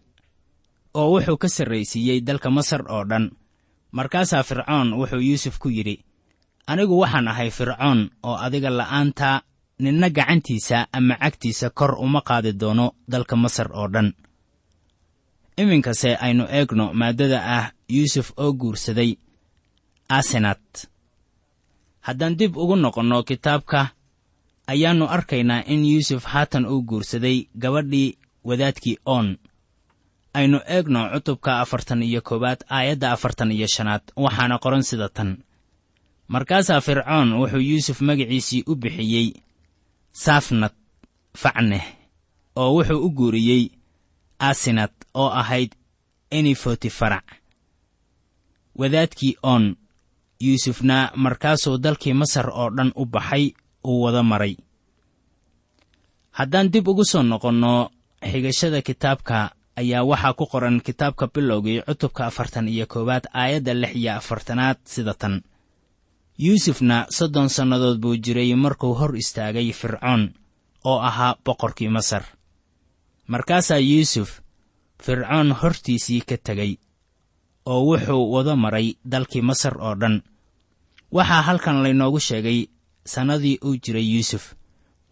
oo 0.94 1.08
wuxuu 1.14 1.36
ka 1.36 1.48
sarraysiiyey 1.48 2.20
dalka 2.20 2.50
masar 2.50 2.82
oo 2.92 3.04
dhan. 3.04 3.30
Markaasaa 3.92 4.42
fircoon 4.42 4.92
wuxuu 4.94 5.20
yuusuf 5.28 5.58
ku 5.58 5.68
yidhi 5.68 6.04
anigu 6.70 6.94
waxaan 7.02 7.28
ahay 7.32 7.50
fircoon 7.58 8.00
oo 8.28 8.36
adiga 8.46 8.70
la'aanta 8.78 9.30
ninna 9.84 10.08
gacantiisa 10.16 10.78
ama 10.96 11.14
cagtiisa 11.22 11.66
kor 11.78 11.92
uma 12.04 12.20
qaadi 12.28 12.52
doono 12.60 12.86
dalka 13.12 13.34
masar 13.42 13.68
oo 13.78 13.88
dhan. 13.94 14.08
Iminkase 15.62 16.10
aynu 16.24 16.44
eegno 16.58 16.84
maaddada 17.00 17.38
ah 17.58 17.66
yuusuf 17.94 18.28
oo 18.42 18.52
guursaday 18.60 19.10
asenat. 20.18 20.64
Haddaan 22.06 22.34
dib 22.38 22.52
ugu 22.62 22.76
noqonno 22.84 23.18
kitaabka 23.28 23.80
ayaannu 24.72 25.06
arkaynaa 25.16 25.62
in 25.72 25.82
yuusuf 25.92 26.24
haatan 26.32 26.64
uu 26.72 26.82
guursaday 26.90 27.36
gabadhii 27.62 28.08
wadaadkii 28.48 28.96
oon. 29.14 29.28
Aynu 30.38 30.58
eegno 30.74 31.00
cutubka 31.12 31.60
afartan 31.62 32.02
iyo 32.02 32.20
koowaad 32.28 32.60
aayadda 32.76 33.12
afartan 33.12 33.50
iyo 33.56 33.66
shanaad 33.74 34.02
waxaana 34.16 34.56
qoran 34.64 34.82
sida 34.82 35.08
tan 35.16 35.30
markaasaa 36.34 36.80
fircoon 36.86 37.28
wuxuu 37.40 37.60
yuusuf 37.70 37.98
magaciisii 38.08 38.62
u 38.70 38.74
bixiyey 38.82 39.28
saafnad 40.22 40.74
facneh 41.42 41.84
oo 42.60 42.70
wuxuu 42.76 43.00
u 43.06 43.10
guuriyey 43.18 43.62
asinad 44.38 44.94
oo 45.14 45.30
ahayd 45.40 45.70
enifoti 46.38 46.90
farac. 46.98 47.26
Wadaadkii 48.78 49.34
oon 49.42 49.76
yuusufna 50.40 50.96
markaasuu 51.24 51.78
dalkii 51.84 52.12
masar 52.20 52.46
oo 52.60 52.70
dhan 52.76 52.92
u 52.96 53.04
baxay 53.06 53.44
uu 53.84 54.02
wada 54.02 54.22
maray. 54.22 54.54
Haddaan 56.30 56.70
dib 56.72 56.88
ugu 56.88 57.04
soo 57.04 57.22
noqonno 57.22 57.90
xigashada 58.30 58.82
kitaabka 58.82 59.50
ayaa 59.76 60.04
waxaa 60.10 60.32
ku 60.38 60.46
qoran 60.46 60.80
kitaabka 60.80 61.26
bilowgii 61.34 61.82
cutubka 61.86 62.26
afartan 62.26 62.68
iyo 62.68 62.86
koowaad 62.86 63.24
aayadda 63.34 63.74
lix 63.74 63.92
iyo 63.96 64.12
afartanaad 64.20 64.78
sida 64.84 65.14
tan 65.14 65.42
yuusufna 66.44 66.98
soddon 67.16 67.48
sannadood 67.56 67.98
buu 68.00 68.16
jiray 68.24 68.54
markuu 68.56 68.94
hor 68.94 69.12
istaagay 69.22 69.72
fircoon 69.80 70.22
oo 70.84 70.98
ahaa 71.08 71.36
boqorkii 71.44 71.88
masar. 71.96 72.24
Markaasaa 73.32 73.78
yuusuf 73.78 74.30
fircoon 75.04 75.52
hortiisii 75.60 76.20
ka 76.28 76.36
tegey 76.46 76.72
oo 77.66 77.80
wuxuu 77.88 78.32
wada 78.32 78.56
maray 78.56 78.94
dalkii 79.12 79.42
masar 79.42 79.74
oo 79.78 79.94
dhan. 80.00 80.22
Waxaa 81.12 81.42
halkan 81.42 81.82
laynoogu 81.82 82.20
sheegay 82.20 82.66
sannadii 83.06 83.58
uu 83.64 83.76
jiray 83.84 84.06
yuusuf 84.14 84.44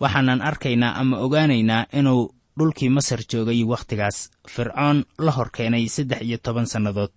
waxaanan 0.00 0.40
arkaynaa 0.42 0.94
ama 1.00 1.16
ogaanaynaa 1.18 1.86
inuu 1.92 2.34
dhulkii 2.58 2.88
masar 2.88 3.20
joogay 3.32 3.64
wakhtigaas. 3.64 4.30
Fircoon 4.48 5.04
la 5.18 5.32
hor 5.32 5.50
keenay 5.50 5.88
saddex 5.88 6.22
iyo 6.22 6.38
toban 6.42 6.66
sannadood 6.66 7.12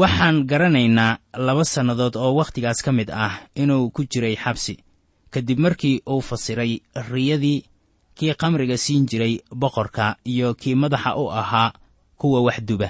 waxaan 0.00 0.36
garanaynaa 0.50 1.18
laba 1.46 1.64
sannadood 1.64 2.14
oo 2.16 2.32
wakhtigaas 2.40 2.80
ka 2.84 2.92
mid 2.92 3.10
ah 3.10 3.34
inuu 3.62 3.90
ku 3.94 4.02
jiray 4.10 4.36
xabsi. 4.44 4.74
Kadib 5.32 5.58
markii 5.58 6.02
uu 6.12 6.20
fasiray 6.28 6.72
riyadii 7.10 7.64
kii 8.16 8.34
qamriga 8.40 8.76
siin 8.84 9.06
jiray 9.10 9.34
boqorka 9.60 10.16
iyo 10.32 10.54
kii 10.54 10.74
madaxa 10.74 11.16
u 11.22 11.30
ahaa 11.40 11.72
kuwa 12.18 12.40
waxduba 12.46 12.88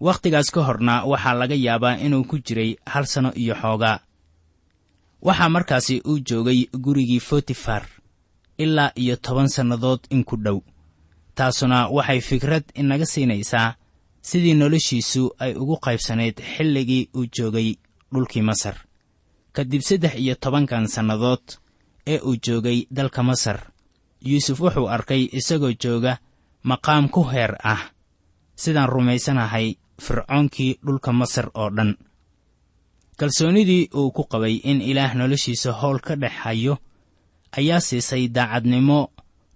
wakhtigaas 0.00 0.50
ka 0.54 0.60
horna 0.66 1.04
waxaa 1.04 1.34
laga 1.40 1.54
yaabaa 1.66 1.96
inuu 2.06 2.24
ku 2.30 2.36
jiray 2.46 2.76
hal 2.92 3.04
sanno 3.06 3.30
iyo 3.42 3.54
xoogaa. 3.54 3.98
Waxaa 5.22 5.48
markaasi 5.48 6.02
uu 6.08 6.18
joogay 6.28 6.66
gurigii 6.84 7.20
fotifar 7.20 7.84
ilaa 8.58 8.92
iyo 8.96 9.16
toban 9.16 9.48
sannadood 9.48 10.00
in 10.10 10.24
ku 10.24 10.36
dhow. 10.36 10.58
Taasuna 11.34 11.88
waxay 11.88 12.20
fikrad 12.20 12.64
inaga 12.74 13.06
siinaysaa 13.06 13.74
sidii 14.28 14.54
noloshiisu 14.54 15.22
ay 15.38 15.52
ugu 15.62 15.76
qaybsanayd 15.84 16.36
xilligii 16.54 17.08
uu 17.16 17.26
joogay 17.36 17.68
dhulkii 18.12 18.42
masar. 18.42 18.76
Kadib 19.52 19.82
saddex 19.82 20.14
iyo 20.22 20.34
tobankan 20.34 20.86
sannadood 20.88 21.44
ee 22.06 22.18
uu 22.18 22.36
joogay 22.46 22.78
dalka 22.90 23.22
masar 23.22 23.58
yuusuf 24.28 24.60
wuxuu 24.60 24.88
arkay 24.88 25.22
isagoo 25.38 25.72
jooga 25.82 26.12
maqaam 26.62 27.08
ku 27.08 27.22
heer 27.32 27.52
ah 27.72 27.82
sidaan 28.62 28.88
rumaysanahay 28.88 29.74
fircoonkii 30.04 30.78
dhulka 30.84 31.12
masar 31.12 31.50
oo 31.54 31.70
dhan. 31.76 31.96
Kalsoonnidii 33.18 33.88
uu 33.94 34.10
ku 34.10 34.22
qabay 34.30 34.54
in 34.70 34.80
ilaah 34.80 35.14
noloshiisa 35.14 35.72
howl 35.72 35.98
ka 36.00 36.16
dhex 36.16 36.32
hayo 36.44 36.78
ayaa 37.58 37.80
siisay 37.80 38.28
daacadnimo 38.28 39.10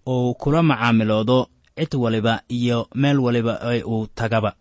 uu 0.07 0.35
kula 0.35 0.62
macaamiloodo 0.62 1.38
cid 1.76 1.94
waliba 1.94 2.40
iyo 2.48 2.88
meel 2.94 3.18
waliba 3.20 3.58
ee 3.72 3.82
uu 3.82 4.06
tagaba. 4.06 4.54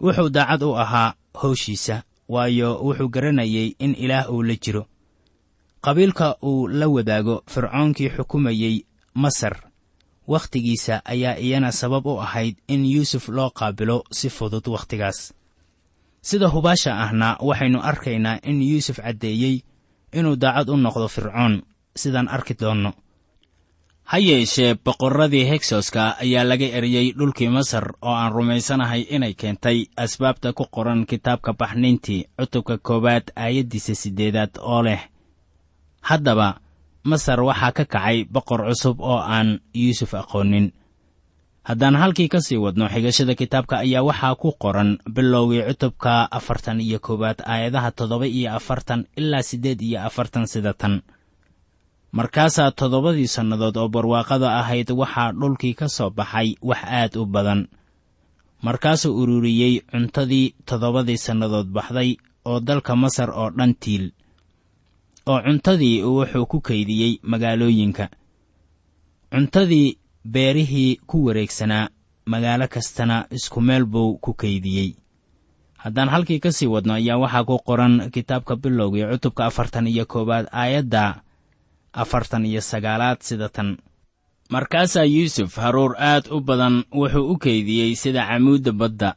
Wuxuu 0.00 0.28
daacad 0.30 0.62
u 0.62 0.76
ahaa 0.76 1.14
howshiisa 1.40 2.02
waayo 2.28 2.80
wuxuu 2.84 3.08
garanayay 3.08 3.74
in 3.78 3.94
ilaah 3.94 4.30
uu 4.32 4.42
la 4.42 4.54
jiro. 4.54 4.86
Qabiilka 5.84 6.36
uu 6.42 6.68
la 6.68 6.88
wadaago 6.88 7.42
fircoonkii 7.46 8.10
xukumayey 8.16 8.84
masar. 9.14 9.56
Wakhtigiisa 10.28 11.02
ayaa 11.04 11.36
iyana 11.38 11.72
sabab 11.72 12.06
u 12.06 12.20
ahayd 12.20 12.56
in 12.68 12.84
yuusuf 12.86 13.28
loo 13.28 13.50
qaabilo 13.50 14.04
si 14.10 14.28
fudud 14.30 14.66
wakhtigaas. 14.68 15.32
Sida 16.22 16.48
hubaasha 16.48 16.94
ahna 17.04 17.36
waxaynu 17.40 17.80
arkaynaa 17.82 18.38
in 18.42 18.62
yuusuf 18.62 18.96
caddeeyey 19.02 19.62
inuu 20.12 20.36
daacad 20.36 20.68
u 20.70 20.76
noqdo 20.76 21.08
fircoon 21.08 21.62
sidaan 21.96 22.28
arki 22.28 22.54
doonno 22.60 22.92
ha 24.12 24.18
yeeshee 24.20 24.74
boqorradii 24.84 25.44
hegsoska 25.50 26.02
ayaa 26.24 26.44
laga 26.50 26.66
eriyey 26.78 27.06
dhulkii 27.18 27.48
masar 27.56 27.86
oo 28.02 28.14
aan 28.22 28.32
rumaysanahay 28.36 29.02
inay 29.16 29.34
keentay 29.40 29.78
asbaabta 30.04 30.52
ku 30.58 30.64
qoran 30.74 31.06
kitaabka 31.10 31.52
baxnintii 31.60 32.20
cutubka 32.38 32.74
koowaad 32.86 33.26
aayaddiisa 33.44 33.94
siddeedaad 34.02 34.52
oo 34.72 34.82
leh 34.86 35.00
haddaba 36.08 36.48
masar 37.10 37.40
waxaa 37.48 37.72
ka 37.72 37.84
kacay 37.84 38.18
boqor 38.34 38.60
cusub 38.68 39.00
oo 39.00 39.18
aan 39.18 39.48
yuusuf 39.74 40.14
aqoonin. 40.14 40.72
Haddaan 41.68 41.96
halkii 41.96 42.28
ka 42.28 42.40
sii 42.40 42.56
wadno 42.64 42.88
xigashada 42.88 43.34
kitaabka 43.34 43.78
ayaa 43.84 44.02
waxaa 44.08 44.34
ku 44.34 44.52
qoran 44.62 44.98
bilowgii 45.14 45.62
cutubka 45.68 46.28
afartan 46.38 46.80
iyo 46.80 46.98
koowaad 46.98 47.38
aayadaha 47.46 47.90
toddoba 47.90 48.26
iyo 48.26 48.50
afartan 48.58 49.06
ilaa 49.16 49.42
siddeed 49.42 49.80
iyo 49.80 49.98
afartan 50.08 50.46
sida 50.46 50.72
tan 50.74 51.02
markaasaa 52.12 52.70
toddobadii 52.70 53.26
sannadood 53.28 53.76
oo 53.76 53.88
barwaaqada 53.88 54.48
ahayd 54.60 54.90
waxaa 55.00 55.32
dhulkii 55.32 55.74
ka 55.74 55.88
soo 55.88 56.10
baxay 56.10 56.54
wax 56.62 56.82
aad 56.84 57.16
u 57.16 57.26
badan. 57.26 57.68
Markaasuu 58.62 59.16
ururiyey 59.22 59.80
cuntadii 59.90 60.54
toddobadii 60.68 61.16
sannadood 61.16 61.66
baxday 61.76 62.16
oo 62.44 62.60
dalka 62.60 62.96
masar 62.96 63.30
oo 63.30 63.50
dhan 63.50 63.74
tiil 63.74 64.04
oo 65.26 65.40
cuntadii 65.46 66.02
wuxuu 66.04 66.46
ku 66.46 66.60
kaydiyey 66.60 67.18
magaalooyinka. 67.22 68.08
Cuntadii 69.32 69.98
beerihii 70.32 70.96
ku 71.06 71.24
wareegsanaa 71.26 71.88
magaalo 72.26 72.68
kastana 72.68 73.26
isku 73.30 73.60
meel 73.60 73.84
buu 73.84 74.18
ku 74.20 74.34
kaydiyey. 74.34 74.94
Haddaan 75.82 76.08
halkii 76.08 76.38
ka 76.40 76.52
sii 76.52 76.66
wadno 76.68 76.92
ayaa 76.94 77.16
waxaa 77.18 77.44
ku 77.44 77.58
qoran 77.66 78.10
kitaabka 78.10 78.56
bilowgii 78.56 79.08
cutubka 79.10 79.46
afartan 79.46 79.86
iyo 79.86 80.04
koowaad 80.06 80.46
aayadda 80.52 81.22
afartan 81.92 82.46
iyo 82.46 82.60
sagaalaad 82.60 83.20
sida 83.20 83.48
tan. 83.48 83.76
Markaasaa 84.50 85.04
yuusuf 85.04 85.56
haruur 85.56 85.96
aad 85.98 86.28
u 86.30 86.40
badan 86.40 86.84
wuxuu 86.92 87.30
u 87.32 87.38
kaydiyey 87.38 87.94
sida 87.96 88.26
camuudda 88.28 88.72
badda 88.72 89.14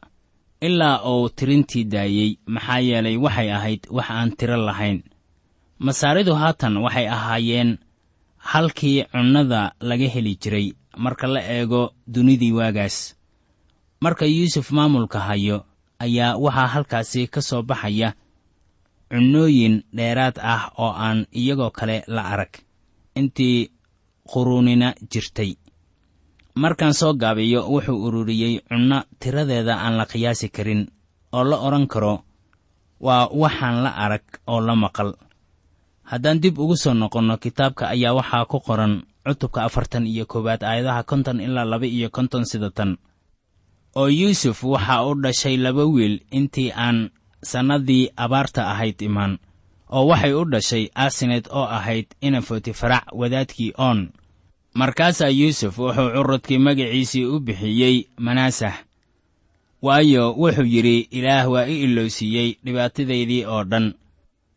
ilaa 0.60 1.02
uu 1.04 1.28
tirintii 1.28 1.84
daayey 1.84 2.38
maxaa 2.46 2.80
yeelay 2.80 3.16
waxay 3.16 3.52
ahayd 3.52 3.82
wax 3.90 4.08
aan 4.10 4.30
tiro 4.36 4.56
lahayn. 4.56 5.02
Masaaridu 5.78 6.34
haatan 6.34 6.76
waxay 6.76 7.08
ahaayeen 7.08 7.78
halkii 8.36 9.04
cunnada 9.12 9.72
laga 9.80 10.08
heli 10.14 10.34
jiray 10.42 10.72
marka 10.96 11.26
la 11.26 11.40
eego 11.40 11.92
dunidii 12.06 12.52
waagaas. 12.52 13.16
Marka 14.00 14.24
yuusuf 14.26 14.70
maamulka 14.70 15.20
hayo 15.20 15.64
ayaa 15.98 16.36
waxaa 16.36 16.66
halkaasi 16.66 17.26
ka 17.28 17.40
soo 17.42 17.62
baxaya 17.62 18.14
cunnooyin 19.10 19.82
dheeraad 19.96 20.36
ah 20.42 20.70
oo 20.78 20.92
aan 20.92 21.26
iyagoo 21.32 21.70
kale 21.70 22.04
la 22.06 22.22
arag 22.32 22.52
intii 23.20 23.70
quruunina 24.30 24.88
jirtay. 25.12 25.50
Markaan 26.62 26.94
soo 26.94 27.12
gaabiyo 27.22 27.60
wuxuu 27.72 27.98
ururiyey 28.06 28.54
cunno 28.68 28.98
tiradeeda 29.20 29.74
aan 29.84 29.94
la 29.98 30.04
qiyaasi 30.12 30.48
karin 30.56 30.82
oo 31.36 31.44
la 31.50 31.56
odhan 31.66 31.86
karo 31.92 32.14
waa 33.06 33.28
waxaan 33.42 33.76
la 33.84 33.90
arag 34.04 34.24
oo 34.46 34.60
la 34.66 34.74
maqal. 34.76 35.10
Haddaan 36.10 36.40
dib 36.42 36.58
ugu 36.58 36.76
soo 36.76 36.94
noqonno 36.94 37.36
kitaabka 37.44 37.84
ayaa 37.94 38.14
waxaa 38.18 38.44
ku 38.50 38.58
qoran 38.66 38.94
cutubka 39.26 39.60
afartan 39.66 40.06
iyo 40.06 40.24
koowaad 40.26 40.62
aayadaha 40.62 41.02
konton 41.10 41.40
ilaa 41.40 41.64
laba 41.72 41.86
iyo 41.86 42.08
konton 42.16 42.44
sida 42.50 42.70
tan. 42.70 42.96
Oo 43.96 44.08
yuusuf 44.08 44.58
waxaa 44.64 45.04
u 45.08 45.14
dhashay 45.22 45.56
laba 45.56 45.84
wiil 45.94 46.16
intii 46.38 46.70
aan 46.72 47.10
sannadii 47.50 48.04
abaarta 48.16 48.70
ahayd 48.72 49.00
imaan 49.08 49.38
oo 49.90 50.06
waxay 50.06 50.32
u 50.32 50.44
dhashay 50.44 50.84
asineed 50.94 51.46
oo 51.50 51.64
ahayd 51.64 52.06
inafoti 52.20 52.72
farac 52.72 53.04
wadaadkii 53.12 53.72
oon 53.78 54.10
markaasaa 54.74 55.28
yuusuf 55.28 55.78
wuxuu 55.78 56.10
curudkii 56.14 56.58
magaciisii 56.58 57.24
u 57.24 57.40
bixiyey 57.40 58.04
manaasah 58.18 58.76
waayo 59.82 60.32
wuxuu 60.32 60.64
yidhi 60.74 60.98
ilaah 61.10 61.50
waa 61.50 61.66
i 61.66 61.82
ilowsiiyey 61.82 62.54
dhibaatadaydii 62.64 63.44
oo 63.44 63.64
dhan 63.64 63.94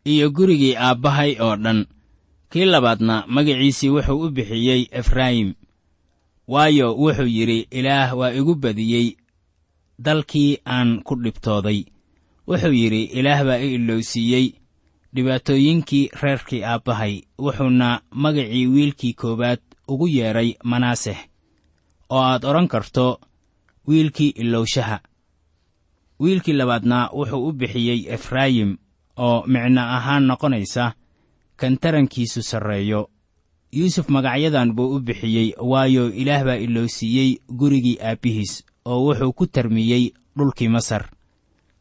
iyo 0.04 0.30
gurigii 0.30 0.76
aabbahay 0.76 1.36
oo 1.40 1.56
dhan. 1.56 1.86
Kii 2.50 2.64
labaadna 2.64 3.24
magaciisii 3.28 3.88
wuxuu 3.88 4.20
u 4.26 4.30
bixiyey 4.30 4.88
efraayim. 4.90 5.54
Waayo 6.48 6.94
wuxuu 6.96 7.26
yidhi 7.26 7.68
ilaah 7.70 8.18
waa 8.18 8.32
igu 8.32 8.54
badiyey 8.54 9.16
dalkii 9.98 10.58
aan 10.66 11.02
ku 11.02 11.14
dhibtooday. 11.22 11.84
Wuxuu 12.48 12.72
yidhi 12.72 13.02
ilaah 13.04 13.44
baa 13.44 13.58
i 13.58 13.74
ilowsiiyey 13.74 14.46
dhibaatooyinkii 15.14 16.10
reerkii 16.22 16.62
aabbahay 16.64 17.14
wuxuuna 17.38 18.00
magacii 18.10 18.66
wiilkii 18.66 19.12
koowaad 19.14 19.60
ugu 19.88 20.06
yeedhay 20.08 20.54
manaaseh 20.64 21.18
oo 22.10 22.22
aad 22.22 22.44
odhan 22.44 22.68
karto 22.68 23.20
wiilkii 23.88 24.28
ilowshaha. 24.28 25.00
Wiilkii 26.20 26.52
labaadna 26.52 27.08
wuxuu 27.12 27.48
u 27.48 27.52
bixiyey 27.52 28.00
efraayim 28.14 28.76
oo 29.16 29.44
micno 29.46 29.80
ahaan 29.80 30.26
noqonaysa 30.26 30.92
kan 31.56 31.78
tarankiisu 31.78 32.42
sarreeyo. 32.42 33.10
Yuusuf 33.72 34.08
magacyadan 34.08 34.72
buu 34.72 34.94
u 34.96 35.00
bixiyey 35.00 35.54
waayo 35.58 36.10
ilaah 36.12 36.44
baa 36.44 36.54
ilowsiiyey 36.66 37.38
gurigii 37.58 37.98
aabbihiis 38.02 38.64
oo 38.84 39.00
wuxuu 39.06 39.32
ku 39.32 39.46
tarmiyey 39.46 40.12
dhulkii 40.38 40.68
masar 40.68 41.10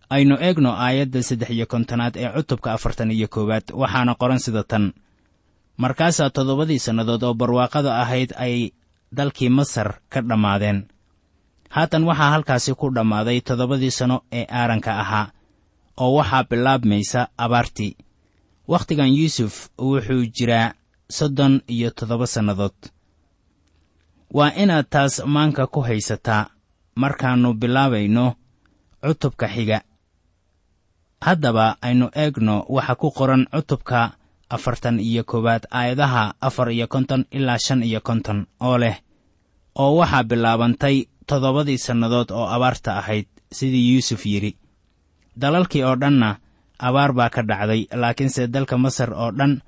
aynu 0.10 0.36
eegno 0.48 0.72
aayadda 0.86 1.22
saddex 1.24 1.50
iyo 1.56 1.66
kontonaad 1.74 2.16
ee 2.18 2.30
cutubka 2.36 2.70
afartan 2.74 3.12
iyo 3.12 3.28
koowaad 3.28 3.64
waxaana 3.82 4.14
qoran 4.22 4.40
sida 4.46 4.64
tan. 4.64 4.94
Markaasaa 5.78 6.30
toddobadii 6.36 6.80
sannadood 6.86 7.24
oo 7.24 7.34
barwaaqada 7.34 7.92
ahayd 8.04 8.32
ay 8.38 8.72
dalkii 9.18 9.50
masar 9.50 9.90
ka 10.12 10.22
dhammaadeen. 10.22 10.80
Haatan 11.70 12.04
waxaa 12.10 12.32
halkaasi 12.34 12.72
ku 12.76 12.88
dhammaaday 12.96 13.42
toddobadii 13.42 13.92
sanno 13.92 14.18
ee 14.32 14.46
aaranka 14.60 14.92
ahaa 15.04 15.32
oo 16.04 16.12
waxaa 16.18 16.44
bilaabmaysa 16.50 17.22
abaartii. 17.38 17.98
Wakhtigan 18.72 19.12
yuusuf 19.18 19.54
wuxuu 19.82 20.26
jiraa 20.38 20.74
soddon 21.18 21.62
iyo 21.68 21.90
toddoba 21.92 22.28
sannadood. 22.28 22.78
Waa 24.34 24.52
inaad 24.62 24.86
taas 24.90 25.22
maanka 25.26 25.68
ku 25.68 25.82
haysataa 25.82 26.50
markaannu 26.96 27.54
bilaabayno 27.54 28.26
cutubka 29.06 29.48
xiga 29.48 29.82
haddaba 31.22 31.78
aynu 31.82 32.10
eegno 32.16 32.66
waxa 32.70 32.96
ku 32.96 33.12
qoran 33.12 33.44
cutubka 33.52 34.16
afartan 34.50 35.00
iyo 35.00 35.24
koowaad 35.24 35.64
aayadaha 35.72 36.34
afar 36.42 36.72
iyo 36.72 36.88
konton 36.88 37.26
ilaa 37.32 37.58
shan 37.66 37.84
iyo 37.84 38.02
konton 38.02 38.48
oo 38.62 38.78
leh 38.78 38.98
oo 39.76 39.96
waxaa 40.00 40.24
bilaabantay 40.24 40.96
toddobadii 41.28 41.78
sannadood 41.78 42.32
oo 42.32 42.48
abaarta 42.56 42.98
ahayd 42.98 43.28
sidii 43.52 43.94
yuusuf 43.94 44.26
yidhi. 44.26 44.52
Dalalkii 45.42 45.84
oo 45.84 45.96
dhanna 45.96 46.40
abaar 46.80 47.14
baa 47.14 47.30
ka 47.30 47.42
dhacday 47.44 47.82
laakiinse 48.02 48.48
dalka 48.48 48.78
masar 48.78 49.14
oo 49.14 49.32
dhan 49.32 49.62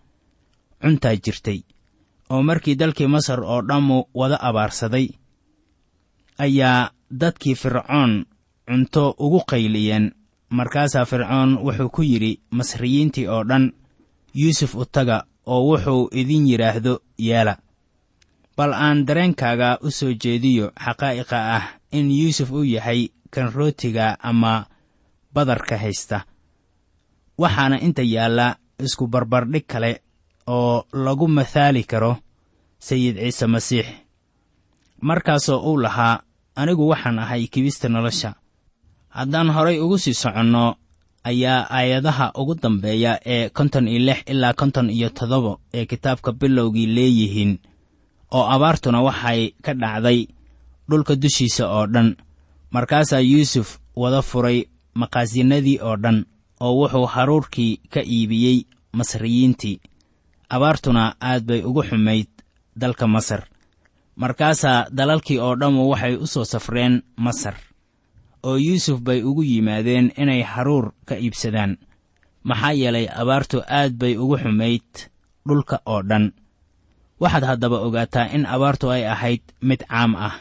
cuntaa 0.81 1.15
jirtay 1.23 1.59
oo 2.29 2.41
markii 2.43 2.75
dalkii 2.75 3.07
masar 3.07 3.39
oo 3.43 3.61
dhammu 3.61 3.97
wada 4.13 4.37
abaarsaday 4.41 5.07
ayaa 6.37 6.91
dadkii 7.21 7.55
fircoon 7.55 8.25
cunto 8.67 9.15
ugu 9.19 9.39
qayliyeen 9.51 10.11
markaasaa 10.57 11.05
fircoon 11.05 11.51
wuxuu 11.65 11.89
ku 11.95 12.01
yidhi 12.11 12.31
masriyiintii 12.57 13.27
oo 13.27 13.43
dhan 13.49 13.65
yuusuf 14.41 14.75
u 14.75 14.85
taga 14.85 15.17
oo 15.45 15.61
wuxuu 15.69 16.09
idin 16.21 16.47
yidhaahdo 16.51 16.93
yeela 17.27 17.53
bal 18.57 18.73
aan 18.73 19.05
dareenkaaga 19.07 19.69
u 19.81 19.91
soo 19.91 20.13
jeediyo 20.23 20.71
xaqaa'iqa 20.85 21.37
ah 21.57 21.65
in 21.91 22.11
yuusuf 22.11 22.51
uu 22.51 22.63
yahay 22.63 23.07
kan 23.33 23.53
rootiga 23.53 24.17
ama 24.19 24.65
badarka 25.33 25.77
haysta. 25.77 26.25
Waxaana 27.41 27.77
inta 27.81 28.03
yaalla 28.03 28.55
isku 28.85 29.07
barbardhig 29.07 29.65
kale 29.67 30.01
oo 30.47 30.83
lagu 30.93 31.27
mathaali 31.27 31.83
karo 31.83 32.17
sayid 32.79 33.15
ciise 33.17 33.47
masiix. 33.47 33.87
Markaasoo 35.01 35.59
uu 35.71 35.77
lahaa 35.81 36.19
anigu 36.55 36.87
waxaan 36.89 37.19
ahay 37.19 37.47
kibista 37.47 37.89
nolosha 37.89 38.33
haddaan 39.17 39.50
horay 39.56 39.78
ugu 39.84 39.97
sii 40.04 40.13
soconno 40.13 40.76
ayaa 41.30 41.67
aayadaha 41.78 42.32
ugu 42.41 42.56
dambeeya 42.63 43.19
ee 43.26 43.50
konton 43.50 43.88
iyo 43.88 44.00
lix 44.08 44.19
ilaa 44.32 44.54
konton 44.54 44.89
iyo 44.89 45.10
toddoba 45.10 45.58
ee 45.74 45.86
kitaabka 45.86 46.32
bilowgii 46.32 46.86
leeyihiin 46.95 47.60
oo 48.38 48.45
abaartuna 48.56 49.02
waxay 49.08 49.41
ka 49.65 49.74
dhacday 49.82 50.19
dhulka 50.89 51.15
dushiisa 51.15 51.63
oo 51.69 51.88
dhan. 51.88 52.15
Markaasaa 52.71 53.19
yuusuf 53.19 53.80
wada 53.95 54.21
furay 54.21 54.60
maqaasinadii 54.93 55.80
oo 55.88 55.95
dhan 56.04 56.26
oo 56.60 56.74
wuxuu 56.80 57.06
haruurkii 57.13 57.78
ka 57.93 58.02
iibiyey 58.15 58.58
masriyiintii. 58.97 59.80
Abaartuna 60.50 61.15
aad 61.21 61.43
bay 61.45 61.62
ugu 61.63 61.84
xumayd 61.84 62.28
dalka 62.76 63.08
masar. 63.08 63.43
Markaasaa 64.15 64.86
dalalkii 64.91 65.39
oo 65.39 65.56
dhammu 65.56 65.89
waxay 65.91 66.15
u 66.15 66.28
soo 66.28 66.45
safreen 66.45 67.02
masar 67.15 67.56
oo 68.43 68.58
yuusuf 68.58 68.99
bay 69.01 69.23
ugu 69.23 69.43
yimaadeen 69.43 70.12
inay 70.17 70.41
haruur 70.41 70.91
ka 71.06 71.15
iibsadaan. 71.15 71.77
Maxaa 72.43 72.73
yeelay 72.73 73.08
abaartu 73.21 73.62
aad 73.67 73.93
bay 74.01 74.17
ugu 74.17 74.38
xumayd 74.38 74.89
dhulka 75.47 75.82
oo 75.86 76.01
dhan. 76.10 76.34
Waxaad 77.21 77.43
haddaba 77.49 77.77
ogaataa 77.86 78.32
in 78.36 78.45
abaartu 78.45 78.89
ay 78.91 79.06
ahayd 79.06 79.41
mid 79.62 79.82
caam 79.89 80.15
ah. 80.15 80.36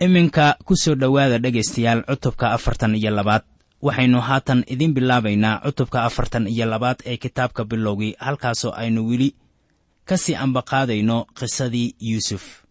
Iminka 0.00 0.58
ku 0.66 0.74
soo 0.76 0.94
dhowaada 0.98 1.38
dhegaystayaal 1.38 2.02
cutubka 2.08 2.50
afartan 2.52 2.94
iyo 2.98 3.10
labaad. 3.10 3.42
Waxaynu 3.84 4.20
haatan 4.20 4.64
idiin 4.66 4.94
bilaabaynaa 4.94 5.60
cutubka 5.64 6.02
afartan 6.04 6.46
iyo 6.50 6.66
labaad 6.66 6.98
ee 7.06 7.16
kitaabka 7.16 7.64
bilowgii 7.64 8.16
halkaasoo 8.18 8.72
aynu 8.72 9.06
weli 9.08 9.34
ka 10.04 10.16
sii 10.16 10.34
ambaqaadayno 10.34 11.26
qisadii 11.38 11.94
yuusuf 12.00 12.63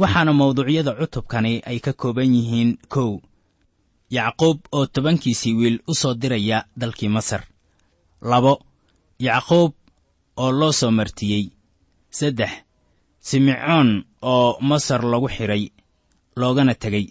waxaana 0.00 0.32
mawduucyada 0.32 0.92
cutubkani 0.98 1.52
ay 1.70 1.78
ka 1.84 1.92
kooban 1.92 2.34
yihiin 2.36 2.70
kow 2.88 3.20
yacquub 4.16 4.58
oo 4.76 4.86
tobankiisii 4.86 5.54
wiil 5.58 5.76
u 5.90 5.94
soo 5.94 6.14
diraya 6.14 6.58
dalkii 6.76 7.08
masar. 7.08 7.42
Labo 8.22 8.52
yacquub 9.18 9.72
oo 10.36 10.52
loo 10.52 10.72
soo 10.72 10.90
martiyey. 10.90 11.44
Saddex 12.10 12.52
simecoon 13.20 14.04
oo 14.22 14.58
masar 14.60 15.02
lagu 15.04 15.28
xidhay 15.28 15.64
loogana 16.36 16.74
tegey. 16.74 17.06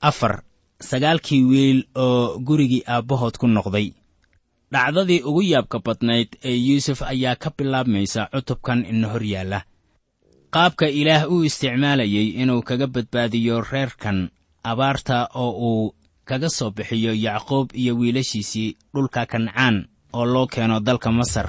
Afar 0.00 0.42
sagaalkii 0.80 1.42
wiil 1.50 1.78
oo 1.94 2.38
gurigii 2.38 2.82
aabbahood 2.86 3.36
ku 3.38 3.46
noqday. 3.46 3.92
Dhacdadii 4.72 5.22
ugu 5.28 5.42
yaabka 5.42 5.78
badnayd 5.78 6.28
ee 6.44 6.56
yuusuf 6.66 7.02
ayaa 7.02 7.36
ka 7.36 7.50
bilaabmaysa 7.56 8.28
cutubkan 8.32 8.86
ina 8.90 9.08
hor 9.12 9.22
yaalla 9.24 9.62
qaabka 10.54 10.86
ilaah 11.00 11.22
u 11.32 11.44
isticmaalayey 11.48 12.28
inuu 12.42 12.62
kaga 12.68 12.86
badbaadiyo 12.94 13.56
reerkan 13.70 14.18
abaarta 14.70 15.16
oo 15.42 15.50
uu 15.70 15.94
kaga 16.28 16.48
soo 16.56 16.70
bixiyo 16.76 17.12
yacquub 17.26 17.66
iyo 17.80 17.92
wiilashiisii 18.00 18.76
dhulka 18.94 19.26
kancaan 19.26 19.76
oo 20.12 20.24
loo 20.32 20.46
keeno 20.52 20.76
dalka 20.86 21.10
masar 21.18 21.48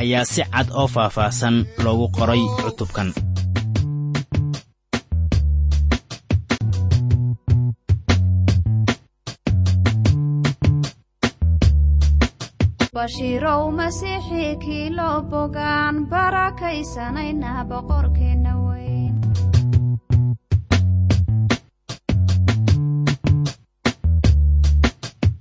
ayaa 0.00 0.24
si 0.24 0.42
cad 0.52 0.68
oo 0.80 0.86
faahfaahsan 0.94 1.56
loogu 1.84 2.06
qoray 2.16 2.42
cutubkan 2.64 3.08
bashiirow 12.96 13.62
masiixii 13.78 14.50
kii 14.64 14.88
loo 14.96 15.18
bogaan 15.30 15.96
barakaysanayna 16.12 17.50
boqorkeenna 17.70 18.52
weyn 18.64 19.14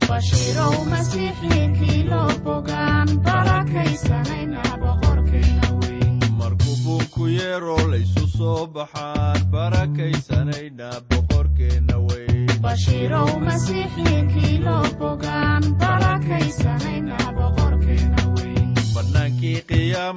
bashiirow 0.07 0.75
masiixii 0.91 1.65
kii 1.79 2.03
loo 2.09 2.31
bogaan 2.45 3.09
barakaysanayna 3.25 4.61
boqorkeenna 4.83 5.67
weyn 5.79 6.19
markuu 6.39 6.75
buunku 6.83 7.23
yeero 7.37 7.77
laysu 7.91 8.25
soo 8.37 8.67
baxaan 8.75 9.39
barakaysanayna 9.53 10.89
boqorkeenna 11.09 11.95
weyn 12.07 12.47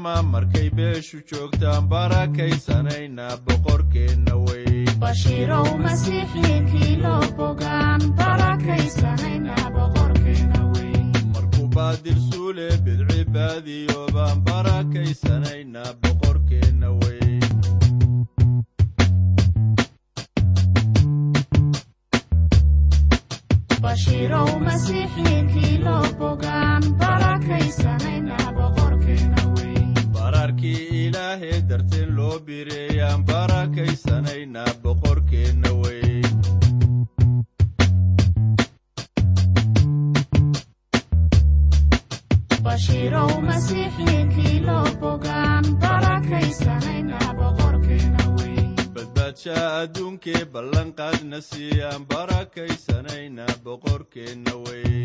qiyaama 0.04 0.22
markay 0.32 0.68
beeshu 0.76 1.18
joogtaan 1.30 1.84
barakaysanayna 1.92 3.26
boqorkeenna 3.46 4.34
weyn 4.46 4.90
bashiirow 5.02 5.68
masiixii 5.84 6.58
kii 6.70 6.96
loo 7.04 7.22
bogaan 7.38 8.02
barakaysanayna 8.18 9.54
boqorkeenna 9.76 10.60
weyn 10.74 11.08
markuu 11.34 11.66
baadil 11.76 12.18
suule 12.30 12.68
bidci 12.84 13.20
baadiyo 13.36 13.98
baan 14.14 14.44
barakaysanayna 14.50 15.82
boqorkeenna 16.02 16.88
weyn 17.00 17.42
bashiirow 23.82 24.48
masiixii 24.66 25.40
kii 25.52 25.76
loo 25.84 26.04
bogaan 26.18 26.82
barakaysanayna 27.00 28.36
boqorkeenna 28.56 28.82
weyn 28.82 28.83
ilaahee 31.14 31.58
darteen 31.68 32.10
loo 32.16 32.38
bireeyaan 32.46 33.22
barakaysanayna 33.28 34.64
boqorkeenna 34.82 35.70
weyn. 35.82 36.30
Barakaysanayna 45.84 47.18
boqorkeenna 47.38 48.24
badbaadsha 48.94 49.54
adduunkee 49.82 50.42
ballanqaadna 50.54 51.38
siiyaan 51.50 52.02
barakaysanayna 52.12 53.46
boqorkeenna 53.64 54.52
weyn 54.64 55.04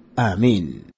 aamiin 0.17 0.90